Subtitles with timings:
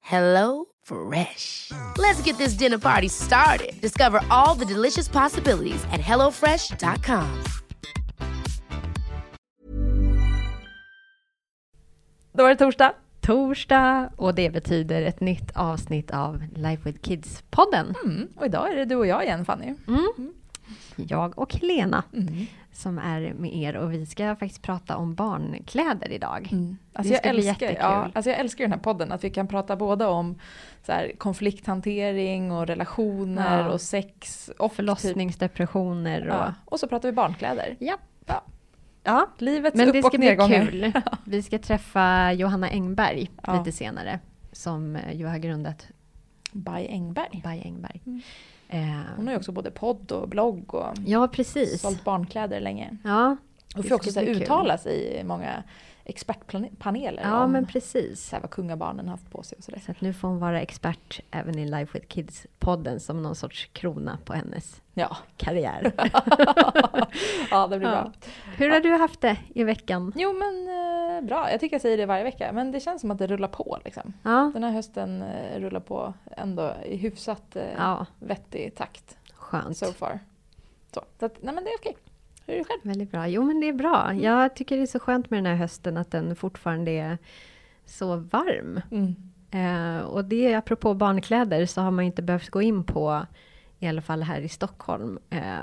[0.00, 1.70] Hello Fresh.
[1.98, 3.80] Let's get this dinner party started.
[3.80, 7.28] Discover all the delicious possibilities at hellofresh.com.
[12.32, 12.92] Då är det torsdag.
[13.20, 17.94] Torsdag och det betyder ett nytt avsnitt av Life with Kids-podden.
[18.04, 18.28] Mm.
[18.36, 19.74] Och idag är det du och jag igen Fanny.
[19.88, 20.32] Mm.
[20.96, 22.04] Jag och Lena
[22.72, 26.48] som är med er och vi ska faktiskt prata om barnkläder idag.
[26.92, 29.30] Alltså Det jag, ska bli älskar, ja, alltså jag älskar den här podden, att vi
[29.30, 30.38] kan prata både om
[30.86, 33.70] så här, konflikthantering och relationer Ja.
[33.70, 36.34] och sex och typ, Förlossningsdepressioner och...
[36.34, 36.54] ja.
[36.64, 37.76] Och så pratar vi barnkläder.
[37.78, 37.96] Ja.
[38.26, 38.42] Ja.
[39.04, 39.28] ja.
[39.38, 40.66] Livets Men upp det och ska bli nedgångar.
[40.66, 40.92] kul.
[41.24, 44.18] Vi ska träffa Johanna Engberg lite senare.
[44.52, 45.86] Som ju har grundat
[46.52, 47.40] By Engberg.
[47.44, 48.00] By Engberg.
[48.06, 48.20] Mm.
[48.68, 51.80] Eh, Hon har ju också både podd och blogg och ja, precis.
[51.80, 52.96] sålt barnkläder länge.
[53.04, 53.36] Ja,
[53.76, 55.62] Och får också så uttala sig i många
[56.04, 58.24] expertpaneler ja om men precis.
[58.28, 59.80] så här, vad kungabarnen haft på sig och sådär.
[59.86, 63.68] Så att nu får hon vara expert även i Life with Kids-podden som någon sorts
[63.72, 65.16] krona på hennes Ja.
[65.36, 65.92] karriär.
[67.50, 67.94] ja, det blir Ja.
[68.02, 68.12] bra.
[68.56, 70.12] Hur har du haft det i veckan?
[70.16, 70.68] Jo men
[71.20, 72.52] bra, jag tycker jag säger det varje vecka.
[72.52, 74.12] Men det känns som att det rullar på liksom.
[74.22, 79.76] Ja, Den här hösten eh, rullar på ändå i hyfsat eh, ja vettig takt skönt.
[79.76, 80.18] so far.
[80.94, 81.96] Så, så att, nej men det är okej.
[82.46, 82.80] Hur är det själv?
[82.82, 83.28] Väldigt bra.
[83.28, 84.14] Jo men det är bra.
[84.14, 87.18] Jag tycker det är så skönt med den här hösten att den fortfarande är
[87.86, 88.80] så varm.
[89.50, 93.26] Eh, och det apropå barnkläder så har man inte behövt gå in på,
[93.78, 95.58] i alla fall här i Stockholm eh,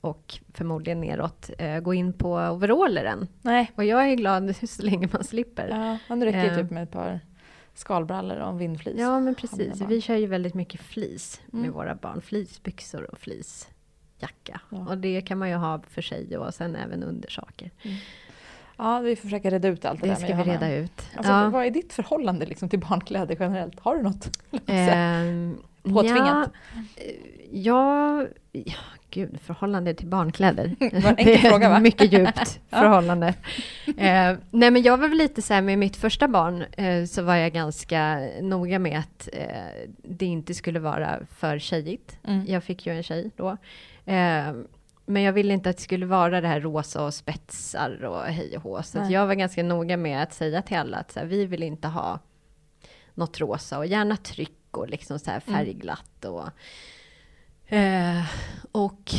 [0.00, 3.28] och förmodligen neråt, eh, gå in på overaller än.
[3.42, 3.72] Nej.
[3.74, 5.98] Och jag är glad så länge man slipper.
[6.08, 6.56] Ja, det räcker ju Eh.
[6.56, 7.20] typ med ett par
[7.74, 8.94] skalbrallor och en vindflis.
[8.98, 9.80] Ja, men precis.
[9.80, 11.72] Vi kör ju väldigt mycket flis med Mm.
[11.72, 12.20] våra barn.
[12.20, 14.60] Fleecebyxor och fleecejacka.
[14.70, 14.86] Ja.
[14.88, 17.70] Och det kan man ju ha för sig och sen även undersaker.
[18.80, 21.02] Ja, vi får försöka reda ut allt det, Det där ska med vi reda ut.
[21.16, 21.48] Alltså, ja.
[21.50, 23.80] Vad är ditt förhållande liksom, till barnkläder generellt?
[23.80, 24.30] Har du något?
[24.66, 26.50] Ehm, Påtvingat?
[27.50, 28.74] Ja, ja,
[29.10, 30.76] gud, förhållande till barnkläder.
[31.16, 33.34] det är fråga, mycket djupt förhållande.
[33.86, 37.22] Eh, nej, men jag var väl lite så här med mitt första barn eh, så
[37.22, 42.18] var jag ganska noga med att eh, det inte skulle vara för tjejigt.
[42.24, 42.46] Mm.
[42.46, 43.48] Jag fick ju en tjej då.
[44.04, 44.52] Eh,
[45.06, 48.56] men jag ville inte att det skulle vara det här rosa och spetsar och hej
[48.56, 48.82] och hå.
[48.82, 51.62] Så jag var ganska noga med att säga till alla att så här, vi vill
[51.62, 52.18] inte ha
[53.14, 55.58] något rosa och gärna tryck och liksom så här Mm.
[55.58, 56.24] färgglatt.
[56.24, 56.48] Och,
[57.74, 58.22] eh,
[58.72, 59.10] och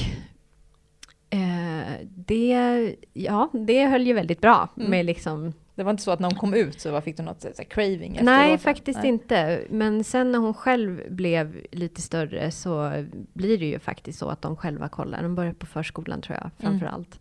[1.29, 1.93] eh,
[2.29, 4.91] det, ja, det höll ju väldigt bra Mm.
[4.91, 7.41] med liksom Det var inte så att när hon kom ut så fick du något
[7.41, 9.07] så här, craving efter Nej, faktiskt Nej.
[9.09, 9.61] inte.
[9.69, 14.41] Men sen när hon själv blev lite större så blir det ju faktiskt så att
[14.41, 15.23] de själva kollar.
[15.23, 17.19] De börjar på förskolan tror jag, framför allt.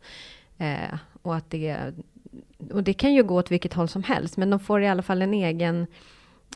[0.58, 1.76] Eh, och, att det,
[2.72, 5.02] och det kan ju gå åt vilket håll som helst, men de får i alla
[5.02, 5.86] fall en egen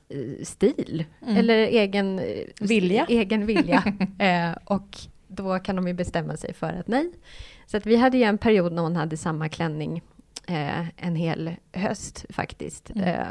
[0.09, 1.05] eh, stil.
[1.23, 1.37] Mm.
[1.37, 2.25] Eller egen eh,
[2.61, 3.07] Vilja.
[3.09, 3.83] Egen vilja.
[4.19, 4.99] eh, och
[5.29, 7.13] då kan de ju bestämma sig för att nej.
[7.73, 10.03] Så att vi hade ju en period när hon hade samma klänning
[10.49, 12.91] eh, en hel höst faktiskt.
[12.91, 13.09] Mm.
[13.09, 13.27] Eh,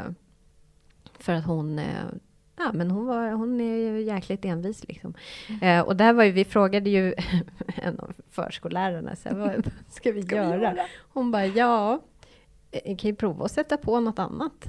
[1.18, 1.86] för att hon, eh,
[2.56, 5.14] ja men hon, var, hon är ju jäkligt envis liksom.
[5.48, 5.62] Mm.
[5.62, 7.14] Eh, och där var ju, vi frågade ju
[7.82, 10.62] en av förskollärarna, så här, vad ska vi Ska vi göra?
[10.62, 10.86] göra?
[11.12, 12.00] Hon bara, ja,
[12.70, 14.66] eh, kan ju prova att sätta på något annat.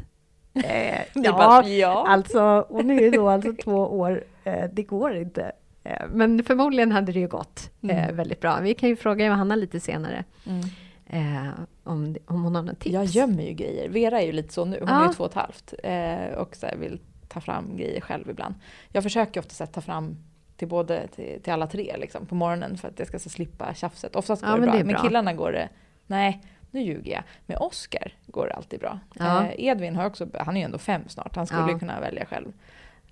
[0.56, 2.06] Eh, är bara, ja.
[2.08, 5.52] Alltså, hon är ju då alltså två år, eh, det går inte.
[5.84, 8.16] Eh, men förmodligen hade det ju gått eh, Mm.
[8.16, 8.60] väldigt bra.
[8.62, 10.62] Vi kan ju fråga Johanna lite senare Mm.
[11.06, 11.52] eh,
[11.84, 12.94] om, om hon har några tips.
[12.94, 13.90] Jag gömmer ju grejer.
[13.90, 14.78] Vera är ju lite så nu.
[14.80, 15.08] Hon är Ja.
[15.08, 18.56] ju två och ett halvt eh, och så vill ta fram grejer själv ibland.
[18.92, 20.18] Jag försöker ofta ta fram
[20.58, 23.74] till både till, till alla tre liksom, på morgonen för att jag ska så slippa
[23.74, 24.16] tjafset.
[24.16, 24.74] Oftast Ja, går det men bra.
[24.76, 25.04] det är Med bra.
[25.04, 25.70] killarna går det,
[26.08, 26.42] nej
[26.72, 27.24] nu ljuger jag.
[27.46, 29.00] Med Oscar går det alltid bra.
[29.16, 29.44] Ja.
[29.46, 31.80] Eh, Edvin har också, han är ju ändå fem snart, han skulle Ja.
[31.80, 32.52] kunna välja själv.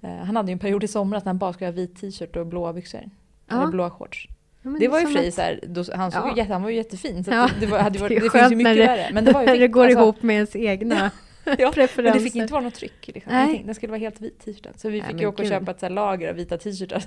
[0.02, 2.36] Eh, han hade ju en period i somras när han bara skulle ha vit t-shirt
[2.36, 3.02] och blåa byxor.
[3.50, 3.56] Ja.
[3.58, 4.28] Eller blåa shorts.
[4.64, 6.34] Ja, Det var ju för att- så här, då, han, såg Ja.
[6.38, 7.24] jätte, han var ju jättefin.
[7.24, 9.10] Så Ja, det, var, hade varit, det det, finns ju mycket det- värre.
[9.14, 10.00] Men det var ju när det går alltså.
[10.00, 11.12] ihop med ens egna
[11.46, 12.04] Ja, preferenser.
[12.04, 13.08] Men det fick inte vara något tryck.
[13.08, 13.34] Liksom.
[13.34, 13.64] Nej.
[13.66, 14.74] Den skulle vara helt vit t-shirten.
[14.76, 17.04] Så vi Nej, fick ju åka och köpa ett lager av vita t-shirtar.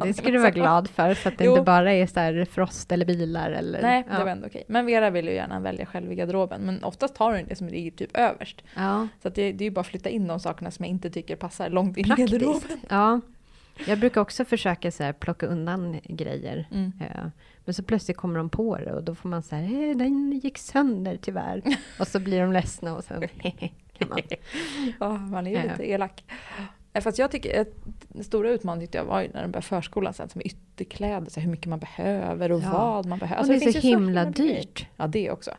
[0.06, 1.52] Det ska du vara glad för, så att det Jo.
[1.52, 3.82] inte bara är så här frost eller bilar eller...
[3.82, 4.18] Nej, ja.
[4.18, 4.64] det var ändå okej.
[4.66, 6.60] Men Vera vill ju gärna välja själv i garderoben.
[6.60, 8.62] Men oftast har hon det som ligger typ överst.
[8.76, 10.90] Ja, Så att det, det är ju bara att flytta in de sakerna som jag
[10.90, 12.78] inte tycker passar långt in i garderoben.
[12.88, 13.20] Ja.
[13.86, 16.68] Jag brukar också försöka så här, plocka undan grejer.
[16.72, 16.92] Mm.
[17.00, 17.24] Eh,
[17.64, 20.58] Men så plötsligt kommer de på det och då får man säga hey, den gick
[20.58, 21.62] sönder tyvärr.
[22.00, 23.28] och så blir de ledsna och sen
[23.98, 24.18] kan man...
[25.00, 26.24] Ja, man är ju lite elak.
[26.92, 27.66] Eh, Fast jag tycker
[28.08, 31.44] den stora utmaningen tyckte jag var när de började förskolan sen, som ytterkläder, så här,
[31.44, 32.70] hur mycket man behöver och Ja.
[32.72, 33.36] vad man behöver.
[33.36, 34.54] Och Alltså, det är finns så himla grejer.
[34.54, 34.86] dyrt.
[34.96, 35.50] Ja, det också.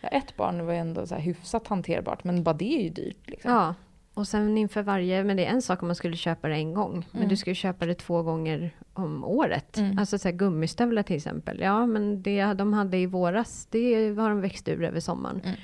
[0.00, 2.88] Ja, ett barn var ju ändå så här hyfsat hanterbart, men bara det är ju
[2.88, 3.16] dyrt.
[3.30, 3.50] Liksom.
[3.50, 3.74] Ja,
[4.20, 6.74] och sen inför varje, men det är en sak om man skulle köpa det en
[6.74, 7.28] gång, men Mm.
[7.28, 9.78] du ska ju köpa det två gånger om året.
[9.78, 9.98] Mm.
[9.98, 14.28] Alltså så här, gummistövlar till exempel, ja men det de hade i våras, det har
[14.28, 15.40] de växt ur över sommaren.
[15.44, 15.56] Mm.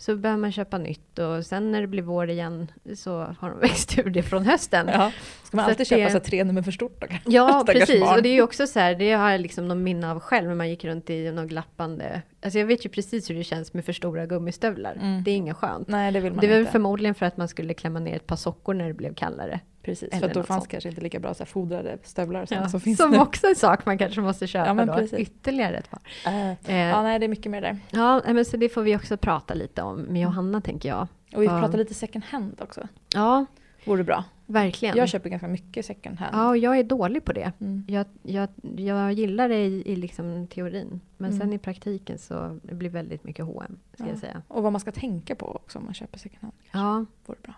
[0.00, 3.58] Så behöver man köpa nytt och sen när det blir vår igen så har de
[3.60, 4.88] växt ur det från hösten.
[4.92, 5.12] Ja.
[5.44, 7.06] Ska man Så alltid köpa det- så tre nummer för stort då?
[7.26, 8.00] Ja, precis.
[8.00, 8.16] barn.
[8.16, 10.48] Och det är ju också så här, det har jag liksom någon minne av själv,
[10.48, 12.22] när man gick runt i något glappande...
[12.42, 14.92] Alltså jag vet ju precis hur det känns med för stora gummistövlar.
[14.92, 15.22] Mm.
[15.24, 15.88] Det är inget skönt.
[15.88, 16.72] Nej, det vill man Det inte.
[16.72, 19.60] förmodligen för att man skulle klämma ner ett par sockor när det blev kallare.
[19.82, 20.70] Precis, eller för då fanns sånt.
[20.70, 23.18] kanske inte lika bra så här, fodrade stövlar Ja, som finns som nu.
[23.18, 24.94] också är en sak man kanske måste köpa Ja, men då.
[24.94, 25.18] precis.
[25.18, 26.00] Ytterligare ett par.
[26.26, 27.78] Eh, Eh, Ja, nej, det är mycket mer där.
[27.90, 31.06] ja, men så det får vi också prata lite om med Johanna tänker jag.
[31.34, 31.60] Och vi Ja.
[31.60, 32.88] pratar lite second hand också.
[33.14, 33.46] Ja,
[33.84, 34.24] Vore bra.
[34.46, 34.96] verkligen.
[34.96, 36.30] Jag köper ganska mycket second hand.
[36.36, 37.52] Ja, och jag är dålig på det.
[37.60, 37.84] Mm.
[37.88, 41.40] Jag, jag, jag gillar det i, i liksom teorin, men Mm.
[41.40, 44.08] sen i praktiken så det blir väldigt mycket H&M ska Ja.
[44.10, 44.42] jag säga.
[44.48, 46.52] Och vad man ska tänka på också om man köper second hand.
[46.70, 46.78] kanske.
[46.78, 47.54] Ja, Vore bra.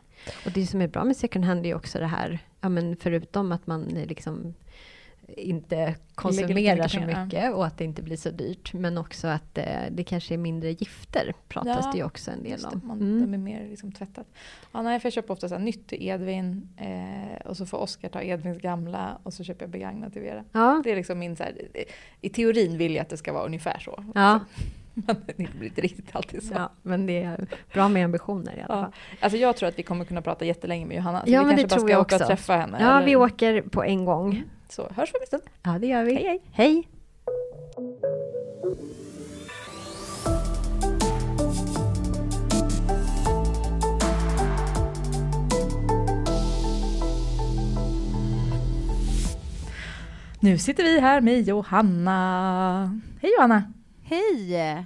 [0.46, 2.96] Och det som är bra med second hand är ju också det här, ja men
[2.96, 4.54] förutom att man liksom
[5.36, 9.64] inte konsumerar så mycket och att det inte blir så dyrt, men också att eh,
[9.90, 12.80] det kanske är mindre gifter, pratas Ja, det ju också en del om.
[12.84, 13.20] man, Mm.
[13.20, 14.26] De är mer liksom tvättat.
[14.72, 17.78] Ja, nej, för jag köper ofta så här, nytt till Edvin eh, och så får
[17.78, 20.44] Oskar ta Edvins gamla och så köper jag begagnat till Vera.
[20.52, 21.54] Ja, Det är liksom min så här,
[22.20, 24.04] I teorin vill jag att det ska vara ungefär så.
[24.14, 24.40] ja,
[24.94, 26.54] Men det blir inte riktigt alltid så.
[26.54, 28.80] ja, men det är bra med ambitioner i alla Ja.
[28.82, 28.92] fall.
[29.20, 31.24] Alltså jag tror att vi kommer kunna prata jättelänge med Johanna.
[31.24, 32.78] Så Ja, vi men det kanske bara tror ska jag åka och träffa henne.
[32.80, 34.42] Ja, eller- vi åker på en gång.
[34.68, 35.42] Så hörs vi om en stund.
[35.62, 36.14] Ja, det gör vi.
[36.14, 36.40] Hej, hej.
[36.52, 36.88] hej.
[50.40, 53.00] Nu sitter vi här med Johanna.
[53.22, 53.62] Hej Johanna!
[54.04, 54.84] Hej!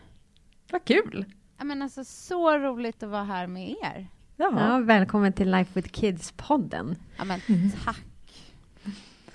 [0.73, 1.25] Vad kul!
[1.59, 4.09] Ja, men alltså, så roligt att vara här med er.
[4.37, 6.97] Ja, välkommen till Life with Kids-podden.
[7.19, 7.71] Ja, men, Mm.
[7.85, 8.03] Tack.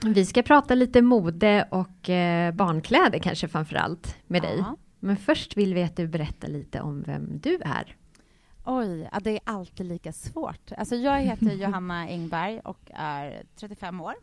[0.05, 4.57] Vi ska prata lite mode och eh, barnkläder kanske framför allt med dig.
[4.57, 4.77] Ja.
[4.99, 7.95] Men först vill vi att du berättar lite om vem du är.
[8.65, 10.71] Oj, ja, det är alltid lika svårt.
[10.77, 14.13] Alltså, jag heter Johanna Engberg och är 35 år.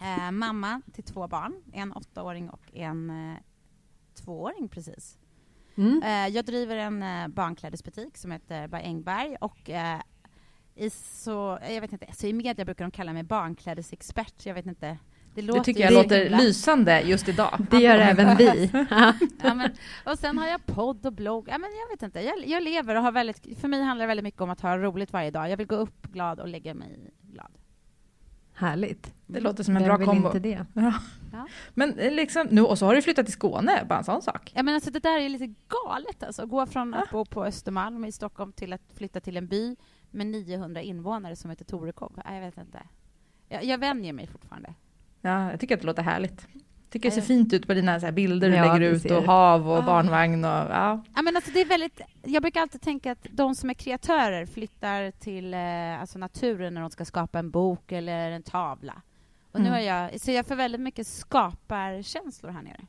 [0.00, 3.36] Eh, mamma till två barn, en åttaåring och en eh,
[4.14, 5.18] tvååring precis.
[5.76, 6.02] Mm.
[6.02, 10.00] Eh, jag driver en eh, barnklädesbutik som heter By Engberg och eh,
[10.76, 14.46] i, så, jag vet inte, så i media brukar de kalla mig barnklädesexpert.
[14.46, 14.98] Jag vet inte.
[15.34, 17.66] Det, låter Det tycker jag så låter himla- lysande just idag.
[17.70, 18.70] Det gör även vi.
[19.42, 19.70] ja, men,
[20.04, 21.48] och sen har jag podd och blogg.
[21.48, 22.20] Ja, men jag vet inte.
[22.20, 23.60] Jag, jag lever och har väldigt...
[23.60, 25.50] För mig handlar det väldigt mycket om att ha roligt varje dag.
[25.50, 27.10] Jag vill gå upp glad och lägga mig.
[28.54, 29.12] Härligt.
[29.26, 30.26] Det låter som en Vem bra kombo.
[30.26, 30.66] inte det?
[30.74, 30.92] Ja.
[31.32, 31.46] Ja.
[31.74, 34.52] Men eh, liksom, nu, och så har du flyttat till Skåne, bara en sån sak.
[34.54, 36.22] Ja, men alltså, det där är lite galet.
[36.22, 36.46] Alltså.
[36.46, 39.76] Gå från att bo på Östermalm i Stockholm till att flytta till en by
[40.10, 42.20] med 900 invånare som heter Torekov.
[42.24, 42.82] Ja, Jag vet inte.
[43.48, 44.74] Jag, jag vänjer mig fortfarande.
[45.20, 46.46] Ja, jag tycker att det låter härligt.
[46.94, 47.26] Tycker det ser Ja.
[47.26, 49.82] fint ut på dina så här bilder du Ja, lägger ut och hav och Ah.
[49.82, 51.04] barnvagn och ja.
[51.14, 54.46] Ja, men alltså det är väldigt, jag brukar alltid tänka att de som är kreatörer
[54.46, 59.02] flyttar till eh, alltså naturen när de ska skapa en bok eller en tavla.
[59.52, 59.72] Och nu Mm.
[59.72, 62.80] har jag, så jag får väldigt mycket skaparkänslor här nere.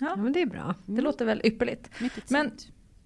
[0.00, 0.74] Ja, men det är bra.
[0.86, 2.00] Det låter väl ypperligt.
[2.00, 2.50] Mycket Men-.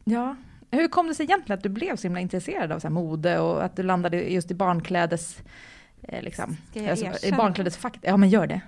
[0.04, 0.36] Ja.
[0.70, 3.38] Hur kom det sig egentligen att du blev så himla intresserad av så här mode
[3.38, 5.38] och att du landade just i barnklädes...
[6.02, 7.36] Eh, liksom, Ska jag alltså, i erkänna?
[7.36, 7.98] barnklädesfack?
[8.02, 8.60] Ja men gör det.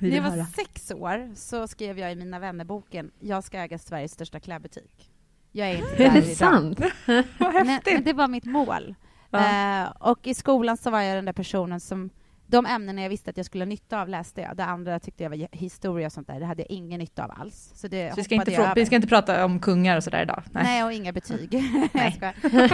[0.00, 0.44] När jag var höra.
[0.44, 5.10] sex år så skrev jag i Mina vännerboken jag ska äga Sveriges största klädbutik.
[5.52, 6.36] Jag är inte Är där det idag.
[6.36, 6.80] sant?
[7.38, 7.94] Vad Men, häftigt!
[7.94, 8.94] men det var mitt mål.
[9.30, 9.82] Ja.
[9.82, 12.10] Eh, och i skolan så var jag den där personen som
[12.50, 14.56] de ämnena jag visste att jag skulle ha nytta av läste jag.
[14.56, 16.40] Det andra tyckte jag var historia och sånt där.
[16.40, 17.72] Det hade jag ingen nytta av alls.
[17.74, 20.22] Så, det så vi, ska inte jag vi ska inte prata om kungar och sådär
[20.22, 20.42] idag?
[20.50, 20.64] Nej.
[20.64, 21.52] Nej, och inga betyg.
[21.92, 22.20] Nej.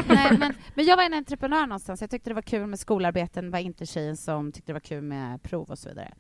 [0.09, 2.01] Nej, men, men jag var en entreprenör någonstans.
[2.01, 5.03] Jag tyckte det var kul med skolarbeten, var inte tjejen som tyckte det var kul
[5.03, 6.15] med prov och så vidare.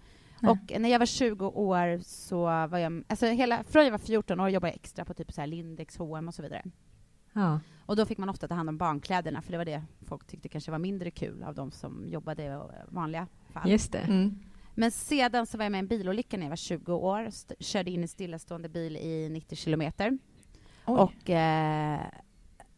[0.51, 3.05] Och när jag var 20 år så var jag...
[3.09, 5.97] Alltså hela, från jag var 14 år jobbade jag extra på typ så här Lindex,
[5.97, 6.63] H&M och så vidare.
[7.33, 7.61] Ja.
[7.87, 10.49] Och då fick man ofta ta hand om barnkläderna, för det var det folk tyckte
[10.49, 12.59] kanske var mindre kul av de som jobbade i
[12.89, 13.71] vanliga fall.
[13.71, 13.99] Just det.
[13.99, 14.39] Mm.
[14.75, 17.29] Men sedan så var jag med i en bilolycka när jag var 20 år.
[17.63, 20.19] körde in i stillastående bil i 90 kilometer.
[20.85, 22.01] Och eh,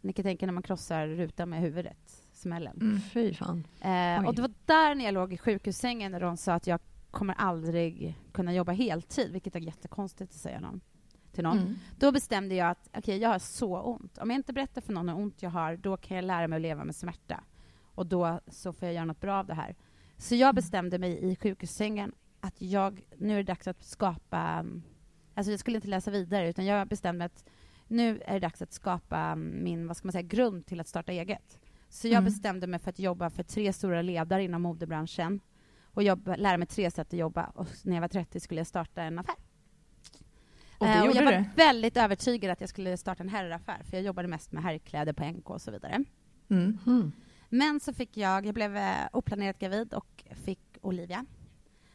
[0.01, 2.79] ni kan tänka när man krossar rutan med huvudet, smällen.
[2.81, 3.01] Mm.
[3.01, 3.67] Fy fan.
[3.81, 6.81] Eh, och det var där när jag låg i sjukhussängen när de sa att jag
[7.17, 10.81] kommer aldrig kunna jobba heltid, vilket är jättekonstigt att säga någon
[11.33, 11.59] till någon.
[11.59, 11.75] Mm.
[11.99, 14.19] Då bestämde jag att okay, jag har så ont.
[14.19, 16.57] Om jag inte berättar för någon hur ont jag har, då kan jag lära mig
[16.57, 17.45] att leva med smärta.
[17.83, 19.77] Och då så får jag göra något bra av det här.
[20.17, 20.55] Så jag mm.
[20.55, 24.67] bestämde mig i sjukhussängen att jag, nu är det dags att skapa...
[25.35, 27.45] Alltså jag skulle inte läsa vidare, utan jag bestämde mig att
[27.89, 31.13] nu är det dags att skapa min vad ska man säga, grund till att starta
[31.13, 31.59] eget.
[31.89, 32.25] Så jag mm.
[32.25, 35.41] bestämde mig för att jobba för tre stora ledare inom modebranschen
[35.97, 37.45] och jobba, lära mig tre sätt att jobba.
[37.55, 39.35] Och när jag var 30 skulle jag starta en affär.
[40.79, 41.45] Och, det uh, och jag var du?
[41.57, 45.25] väldigt övertygad att jag skulle starta en herraffär, för jag jobbade mest med herrkläder på
[45.25, 46.05] NK och så vidare.
[46.51, 46.79] Mm.
[46.87, 47.13] Mm.
[47.49, 51.17] Men så fick jag, jag blev uh, oplanerat gravid och fick Olivia.
[51.17, 51.29] Mm.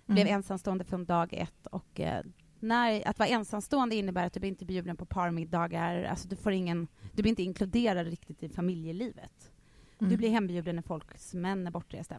[0.05, 4.49] Blev ensamstående från dag ett och uh, när, att vara ensamstående innebär att du blir
[4.49, 9.51] inte bjuden på parmiddagar, alltså du, får ingen, du blir inte inkluderad riktigt i familjelivet.
[9.99, 10.17] Du mm.
[10.17, 12.17] blir hembjuden när folks män är bortresta.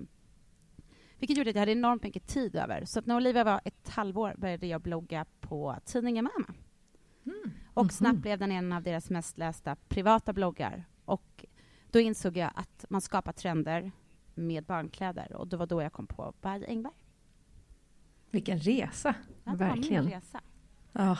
[1.22, 2.84] Vilket gjorde att jag hade enormt mycket tid över.
[2.84, 6.54] Så när Olivia var ett halvår började jag blogga på tidningen Mamma.
[7.26, 7.50] Mm.
[7.74, 7.90] Och mhm.
[7.90, 10.84] snabbt blev den en av deras mest lästa privata bloggar.
[11.04, 11.44] Och
[11.90, 13.92] då insåg jag att man skapar trender
[14.34, 15.32] med barnkläder.
[15.36, 16.94] Och det var då jag kom på Bad Engberg.
[18.30, 19.14] Vilken resa!
[19.44, 20.10] Ja, Verkligen.
[20.10, 20.40] Resa.
[20.92, 21.18] Ja.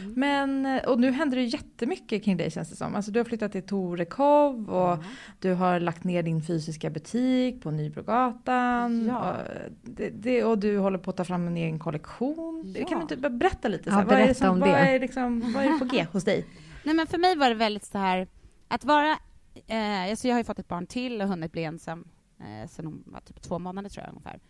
[0.00, 0.12] Mm.
[0.16, 2.94] Men, eh, och nu händer det jättemycket kring dig känns det som.
[2.94, 5.04] Alltså, du har flyttat till Torekov och mm.
[5.40, 9.06] du har lagt ner din fysiska butik på Nybrogatan.
[9.06, 9.30] Ja.
[9.30, 9.36] Och,
[9.82, 12.74] det, det, och du håller på att ta fram en egen kollektion.
[12.76, 12.88] Ja.
[12.88, 13.90] Kan du inte berätta lite?
[13.90, 14.74] Så ja, berätta vad, är som, om vad, det.
[14.74, 16.46] Är liksom, vad är det på G hos dig?
[16.84, 18.28] Nej, men för mig var det väldigt så här,
[18.68, 19.18] att vara...
[19.66, 22.08] Eh, alltså jag har ju fått ett barn till och hunnit bli ensam
[22.40, 24.40] eh, sen hon var typ två månader tror jag ungefär.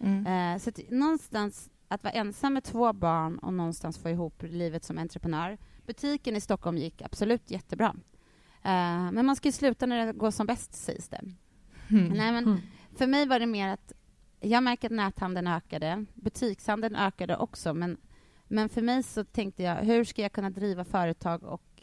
[0.00, 0.26] Mm.
[0.26, 4.84] Eh, så att, någonstans att vara ensam med två barn och någonstans få ihop livet
[4.84, 5.58] som entreprenör.
[5.86, 7.94] Butiken i Stockholm gick absolut jättebra.
[8.66, 11.20] Uh, men man ska ju sluta när det går som bäst, sägs det.
[11.90, 12.08] Mm.
[12.08, 12.58] Nej, men mm.
[12.96, 13.92] För mig var det mer att
[14.40, 16.04] jag märker att näthandeln ökade.
[16.14, 17.96] Butikshandeln ökade också, men,
[18.48, 21.82] men för mig så tänkte jag, hur ska jag kunna driva företag och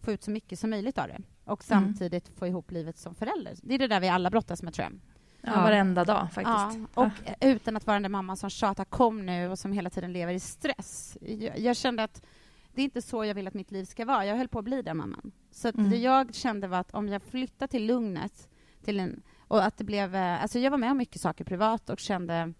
[0.00, 1.20] få ut så mycket som möjligt av det?
[1.44, 1.84] Och mm.
[1.84, 2.38] samtidigt mm.
[2.38, 3.56] få ihop livet som förälder.
[3.62, 5.00] Det är det där vi alla brottas med, tror jag.
[5.42, 6.88] Ja, varenda dag faktiskt.
[6.94, 7.34] Ja, och ja.
[7.40, 10.32] utan att vara den där mamman som tjatar kom nu och som hela tiden lever
[10.32, 11.18] i stress.
[11.20, 12.26] Jag, jag, kände att
[12.72, 14.26] det är inte så jag vill att mitt liv ska vara.
[14.26, 15.32] Jag höll på att bli den mamman.
[15.50, 15.90] Så mm.
[15.90, 18.48] det jag kände var att om jag flyttar till lugnet
[18.84, 20.14] till en, och att det blev...
[20.14, 22.52] Eh, alltså jag var med om mycket saker privat och kände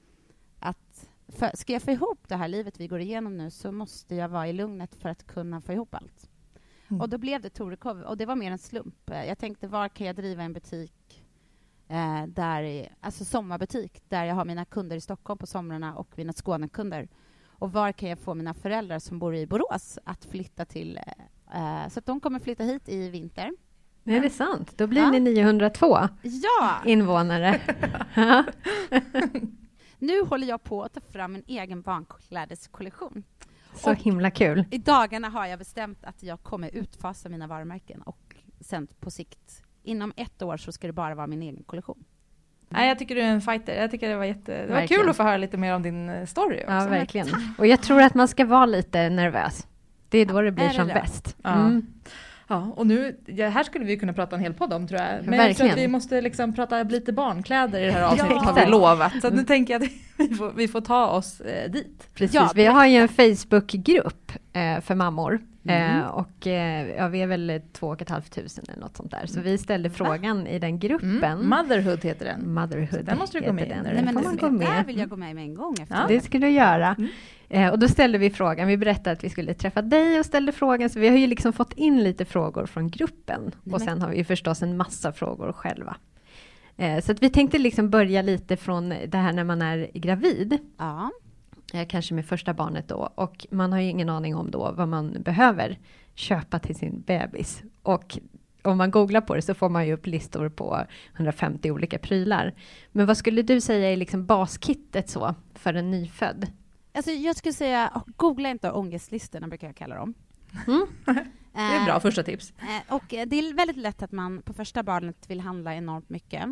[0.59, 4.15] att för, ska jag få ihop det här livet vi går igenom nu så måste
[4.15, 6.31] jag vara i lugnet för att kunna få ihop allt.
[6.89, 7.01] Mm.
[7.01, 8.95] Och då blev det Torekov och det var mer en slump.
[9.07, 11.20] Jag tänkte var kan jag driva en butik
[11.91, 16.33] eh, där, alltså sommarbutik där jag har mina kunder i Stockholm på somrarna och mina
[16.33, 17.09] Skånekunder.
[17.47, 21.01] Och var kan jag få mina föräldrar som bor i Borås att flytta till?
[21.55, 23.51] Eh, så att de kommer flytta hit i vinter.
[24.05, 24.79] Är det sant?
[24.79, 25.11] Då blir ja.
[25.11, 26.83] ni 902 ja.
[26.85, 27.61] invånare.
[29.99, 33.23] nu håller jag på att ta fram en egen barnklädeskollektion.
[33.75, 34.65] Så och himla kul.
[34.71, 39.63] I dagarna har jag bestämt att jag kommer utfasa mina varumärken och sen på sikt
[39.83, 42.05] inom ett år så ska det bara vara min egen kollektion.
[42.69, 43.81] Nej, jag tycker du är en fighter.
[43.81, 46.09] Jag tycker det var, jätte, det var kul att få höra lite mer om din
[46.09, 46.57] eh, story.
[46.57, 46.73] Också.
[46.73, 47.29] Ja, verkligen.
[47.59, 49.67] Och jag tror att man ska vara lite nervös.
[50.09, 51.37] Det är då det blir som det bäst.
[51.43, 51.55] Ja.
[51.55, 51.87] Mm.
[52.51, 55.09] Ja, och nu, ja, här skulle vi kunna prata en hel podd om tror jag.
[55.09, 55.49] Men Verkligen.
[55.49, 58.43] jag tror att vi måste liksom prata lite barnkläder i det här avsnittet ja.
[58.43, 59.13] har vi lovat.
[59.23, 62.09] Så nu tänker jag att vi får, vi får ta oss eh, dit.
[62.15, 65.41] Precis, ja, vi har ju en Facebookgrupp eh, för mammor.
[65.65, 66.01] Mm.
[66.01, 69.11] Eh, och eh, ja, vi är väl två och ett halvt tusen eller något sånt
[69.11, 69.27] där.
[69.27, 71.25] Så vi ställde frågan i den gruppen.
[71.25, 71.49] Mm.
[71.49, 72.55] Motherhood heter den.
[72.55, 73.75] Motherhood den måste du gå med i.
[73.83, 74.67] Nej, men man gå med.
[74.67, 75.75] Där vill jag gå med med en gång.
[75.83, 76.07] Efter ja.
[76.09, 76.97] Det skulle du göra.
[76.99, 77.11] Mm.
[77.49, 80.53] Eh, och då ställde vi frågan, vi berättade att vi skulle träffa dig och ställde
[80.53, 83.55] frågan, så vi har ju liksom fått in lite frågor från gruppen.
[83.73, 85.97] Och sen har vi förstås en massa frågor själva.
[86.77, 90.59] Eh, så att vi tänkte liksom börja lite från det här när man är gravid.
[90.79, 91.11] Ja.
[91.73, 93.13] Eh, kanske med första barnet då.
[93.15, 95.79] Och man har ju ingen aning om då vad man behöver
[96.15, 97.63] köpa till sin bebis.
[97.83, 98.19] Och
[98.63, 100.85] om man googlar på det så får man ju upp listor på
[101.17, 102.55] 150 olika prylar.
[102.93, 106.47] Men vad skulle du säga är liksom baskittet så för en nyfödd?
[106.93, 110.15] Alltså jag skulle säga, googla inte ångestlistorna brukar jag kalla dem.
[110.67, 110.87] Mm.
[111.53, 112.53] det är bra första tips.
[112.59, 116.49] Eh, och det är väldigt lätt att man på första barnet vill handla enormt mycket.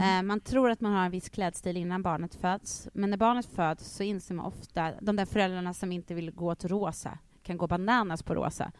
[0.00, 0.26] Mm.
[0.26, 3.96] Man tror att man har en viss klädstil innan barnet föds, men när barnet föds
[3.96, 7.66] så inser man ofta, de där föräldrarna som inte vill gå till rosa, kan gå
[7.66, 8.72] bananas på rosa.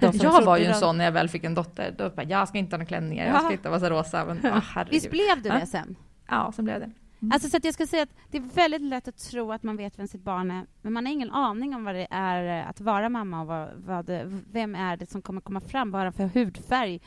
[0.00, 0.78] jag var ju en de...
[0.78, 1.94] sån när jag väl fick en dotter.
[1.98, 4.24] Då bara, jag ska inte ha några klänningar, jag ska inte vara så rosa.
[4.24, 5.96] Men, oh, Visst blev du det sen?
[6.28, 6.90] Ja, sen blev det.
[7.24, 7.32] Mm.
[7.32, 9.76] Alltså, så att jag ska säga att det är väldigt lätt att tro att man
[9.76, 12.80] vet vem sitt barn är, men man har ingen aning om vad det är att
[12.80, 16.10] vara mamma och vad, vad det, vem är det som kommer komma fram, vad har
[16.10, 17.00] för hudfärg?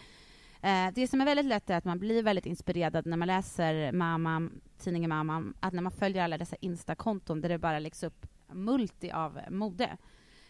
[0.62, 3.92] Eh, det som är väldigt lätt är att man blir väldigt inspirerad när man läser
[3.92, 8.28] mamma, tidningen Mamma, att när man följer alla dessa Insta-konton där det bara läggs upp
[8.52, 9.98] multi av mode.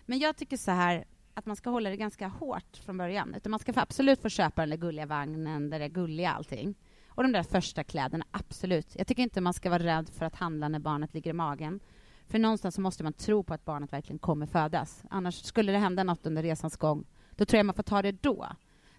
[0.05, 3.35] Men jag tycker så här, att man ska hålla det ganska hårt från början.
[3.35, 6.75] Utan man ska absolut få köpa den där gulliga vagnen, där det är gulliga allting.
[7.07, 8.95] Och de där första kläderna, absolut.
[8.95, 11.79] Jag tycker inte man ska vara rädd för att handla när barnet ligger i magen.
[12.27, 15.03] För någonstans så måste man tro på att barnet verkligen kommer födas.
[15.09, 18.11] Annars skulle det hända något under resans gång, då tror jag man får ta det
[18.11, 18.47] då.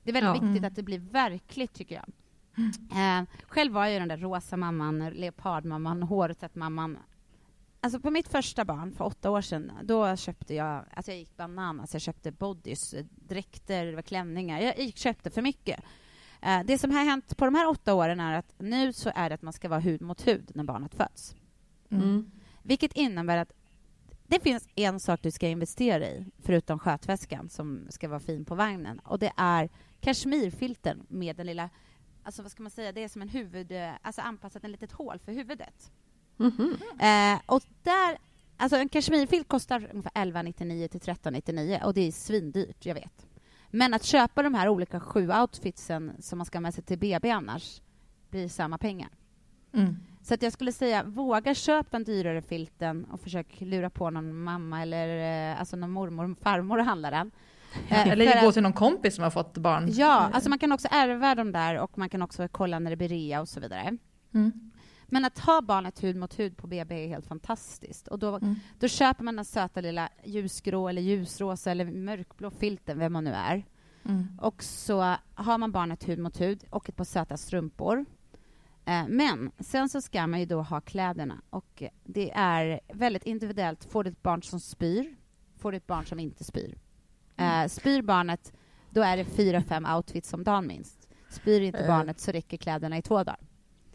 [0.08, 0.32] Det är väldigt ja.
[0.32, 0.64] viktigt mm.
[0.64, 2.04] att det blir verkligt, tycker jag.
[2.56, 3.22] Mm.
[3.22, 6.98] Eh, själv var jag den där rosa mamman, leopardmamman, hårtvättmamman.
[7.80, 11.36] Alltså på mitt första barn för åtta år sedan, då köpte jag, alltså jag gick
[11.36, 15.80] bananas, jag köpte bodys, dräkter, det var klänningar, jag gick, köpte för mycket.
[16.42, 19.28] Eh, det som har hänt på de här åtta åren är att nu så är
[19.28, 21.36] det att man ska vara hud mot hud när barnet föds.
[21.90, 22.02] Mm.
[22.02, 22.30] mm.
[22.62, 23.52] Vilket innebär att
[24.26, 28.54] det finns en sak du ska investera i, förutom skötväskan som ska vara fin på
[28.54, 29.68] vagnen, och det är
[30.00, 31.70] kashmirfilten med den lilla,
[32.22, 35.18] alltså vad ska man säga, det är som en huvud, alltså anpassat en litet hål
[35.18, 35.92] för huvudet.
[36.38, 37.34] Mm -hmm.
[37.34, 38.18] eh, och där,
[38.56, 43.26] alltså en kashmirfilt kostar ungefär 11,99 till 13,99 och det är svindyrt, jag vet.
[43.70, 46.98] Men att köpa de här olika sju outfitsen som man ska ha med sig till
[46.98, 47.82] BB annars
[48.30, 49.08] blir samma pengar.
[49.72, 49.96] Mm.
[50.22, 54.42] Så att jag skulle säga, våga köpa den dyrare filten och försök lura på någon
[54.42, 57.30] mamma eller eh, alltså någon mormor, farmor och handla den.
[57.88, 59.88] Eh, eller gå till någon kompis som har fått barn.
[59.92, 62.96] Ja, alltså man kan också ärva dem där och man kan också kolla när det
[62.96, 63.96] blir rea och så vidare.
[64.34, 64.70] Mm.
[65.06, 68.08] Men att ha barnet hud mot hud på BB är helt fantastiskt.
[68.08, 68.54] Och då, mm.
[68.78, 73.32] då köper man den söta lilla ljusgrå eller ljusrosa eller mörkblå filten, vem man nu
[73.32, 73.64] är.
[74.04, 74.38] Mm.
[74.40, 78.04] Och så har man barnet hud mot hud och ett par söta strumpor.
[78.84, 83.84] Eh, men sen så ska man ju då ha kläderna och det är väldigt individuellt.
[83.84, 85.16] Får du ett barn som spyr?
[85.58, 86.78] Får du ett barn som inte spyr?
[87.38, 87.62] Mm.
[87.62, 88.52] Eh, spyr barnet,
[88.90, 91.08] då är det fyra, fem outfits om dagen minst.
[91.30, 91.86] Spyr inte uh.
[91.86, 93.38] barnet så räcker kläderna i två dagar.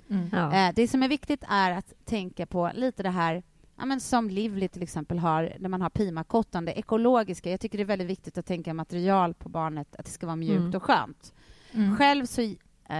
[0.09, 0.29] Mm.
[0.31, 0.53] Ja.
[0.53, 3.43] Eh, det som är viktigt är att tänka på lite det här
[3.77, 7.51] ja, men som Livly till exempel har, när man har pimakottan, det ekologiska.
[7.51, 10.35] Jag tycker det är väldigt viktigt att tänka material på barnet, att det ska vara
[10.35, 10.75] mjukt mm.
[10.75, 11.33] och skönt.
[11.71, 11.97] Mm.
[11.97, 12.51] Själv så eh,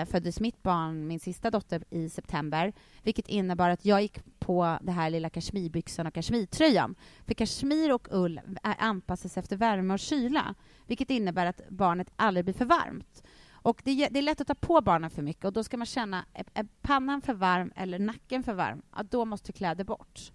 [0.05, 4.91] föddes mitt barn, min sista dotter, i september, vilket innebar att jag gick på det
[4.91, 6.95] här lilla kashmirbyxan och kashmirtröjan.
[7.25, 10.55] För kashmir och ull anpassas efter värme och kyla,
[10.87, 13.23] vilket innebär att barnet aldrig blir för varmt.
[13.63, 15.85] Och det, det, är lätt att ta på barnen för mycket och då ska man
[15.85, 20.31] känna, är, är pannan för varm eller nacken för varm, ja, då måste kläder bort.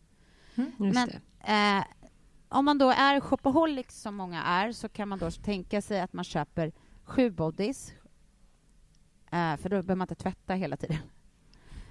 [0.55, 1.11] Mm, Men
[1.79, 1.85] eh,
[2.49, 6.13] om man då är shopaholic som många är så kan man då tänka sig att
[6.13, 6.73] man köper
[7.05, 7.98] sju bodies, eh,
[9.31, 10.99] för då behöver man inte tvätta hela tiden.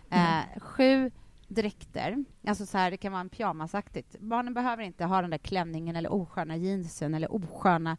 [0.09, 0.43] Mm.
[0.55, 1.11] Eh, sju
[1.47, 4.15] dräkter, alltså så här, det kan vara en pyjamasaktigt.
[4.19, 7.97] Barnen behöver inte ha den där klänningen eller osköna jeansen eller osköna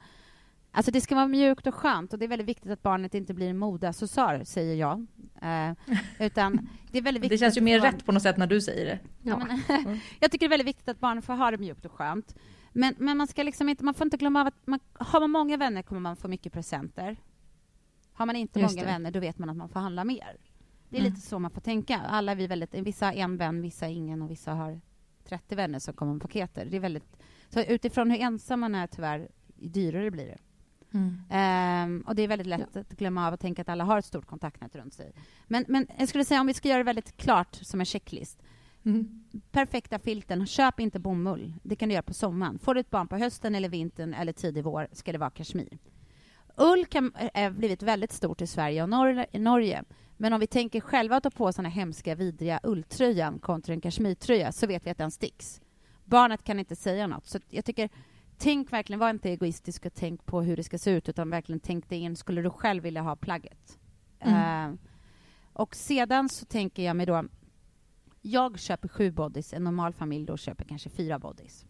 [0.72, 3.34] Alltså det ska vara mjukt och skönt och det är väldigt viktigt att barnet inte
[3.34, 5.06] blir en modeaccessoar, säger jag.
[5.42, 5.72] Eh,
[6.26, 7.92] utan det är väldigt viktigt Det känns ju mer barn...
[7.92, 8.98] rätt på något sätt när du säger det.
[9.22, 9.40] Ja.
[9.40, 11.92] ja men, jag tycker det är väldigt viktigt att barnen får ha det mjukt och
[11.92, 12.34] skönt.
[12.72, 15.30] Men, men man ska liksom inte, man får inte glömma av att man, har man
[15.30, 17.16] många vänner kommer man få mycket presenter.
[18.18, 18.92] Har man inte Just många det.
[18.92, 20.36] vänner, då vet man att man får handla mer.
[20.88, 21.12] Det är mm.
[21.12, 21.98] lite så man får tänka.
[21.98, 24.80] Alla vi väldigt, vissa har en vän, vissa ingen och vissa har
[25.24, 26.66] 30 vänner som kommer med paketer.
[26.70, 27.16] Det är väldigt,
[27.48, 30.38] så utifrån hur ensam man är tyvärr, dyrare blir det.
[30.92, 31.96] Mm.
[32.00, 32.80] Um, och det är väldigt lätt ja.
[32.80, 35.12] att glömma av och tänka att alla har ett stort kontaktnät runt sig.
[35.46, 38.42] Men, men jag skulle säga om vi ska göra det väldigt klart som en checklist.
[38.84, 39.24] Mm.
[39.50, 41.54] Perfekta filten, köp inte bomull.
[41.62, 42.58] Det kan du göra på sommaren.
[42.58, 45.78] Får du ett barn på hösten eller vintern eller tidig vår ska det vara kashmir.
[46.58, 49.84] Ull kan ha blivit väldigt stort i Sverige och Nor Norge.
[50.16, 54.52] Men om vi tänker själva att ta på såna hemska, vidriga ulltröjan kontra en kashmirtröja
[54.52, 55.60] så vet vi att den sticks.
[56.04, 57.26] Barnet kan inte säga något.
[57.26, 57.88] Så jag tycker
[58.38, 61.60] tänk verkligen, var inte egoistisk och tänk på hur det ska se ut, utan verkligen
[61.60, 63.78] tänk dig in, skulle du själv vilja ha plagget?
[64.18, 64.70] Mm.
[64.70, 64.78] Uh,
[65.52, 67.24] och sedan så tänker jag mig då,
[68.22, 71.66] jag köper sju bodies, en normal familj då köper kanske fyra bodies.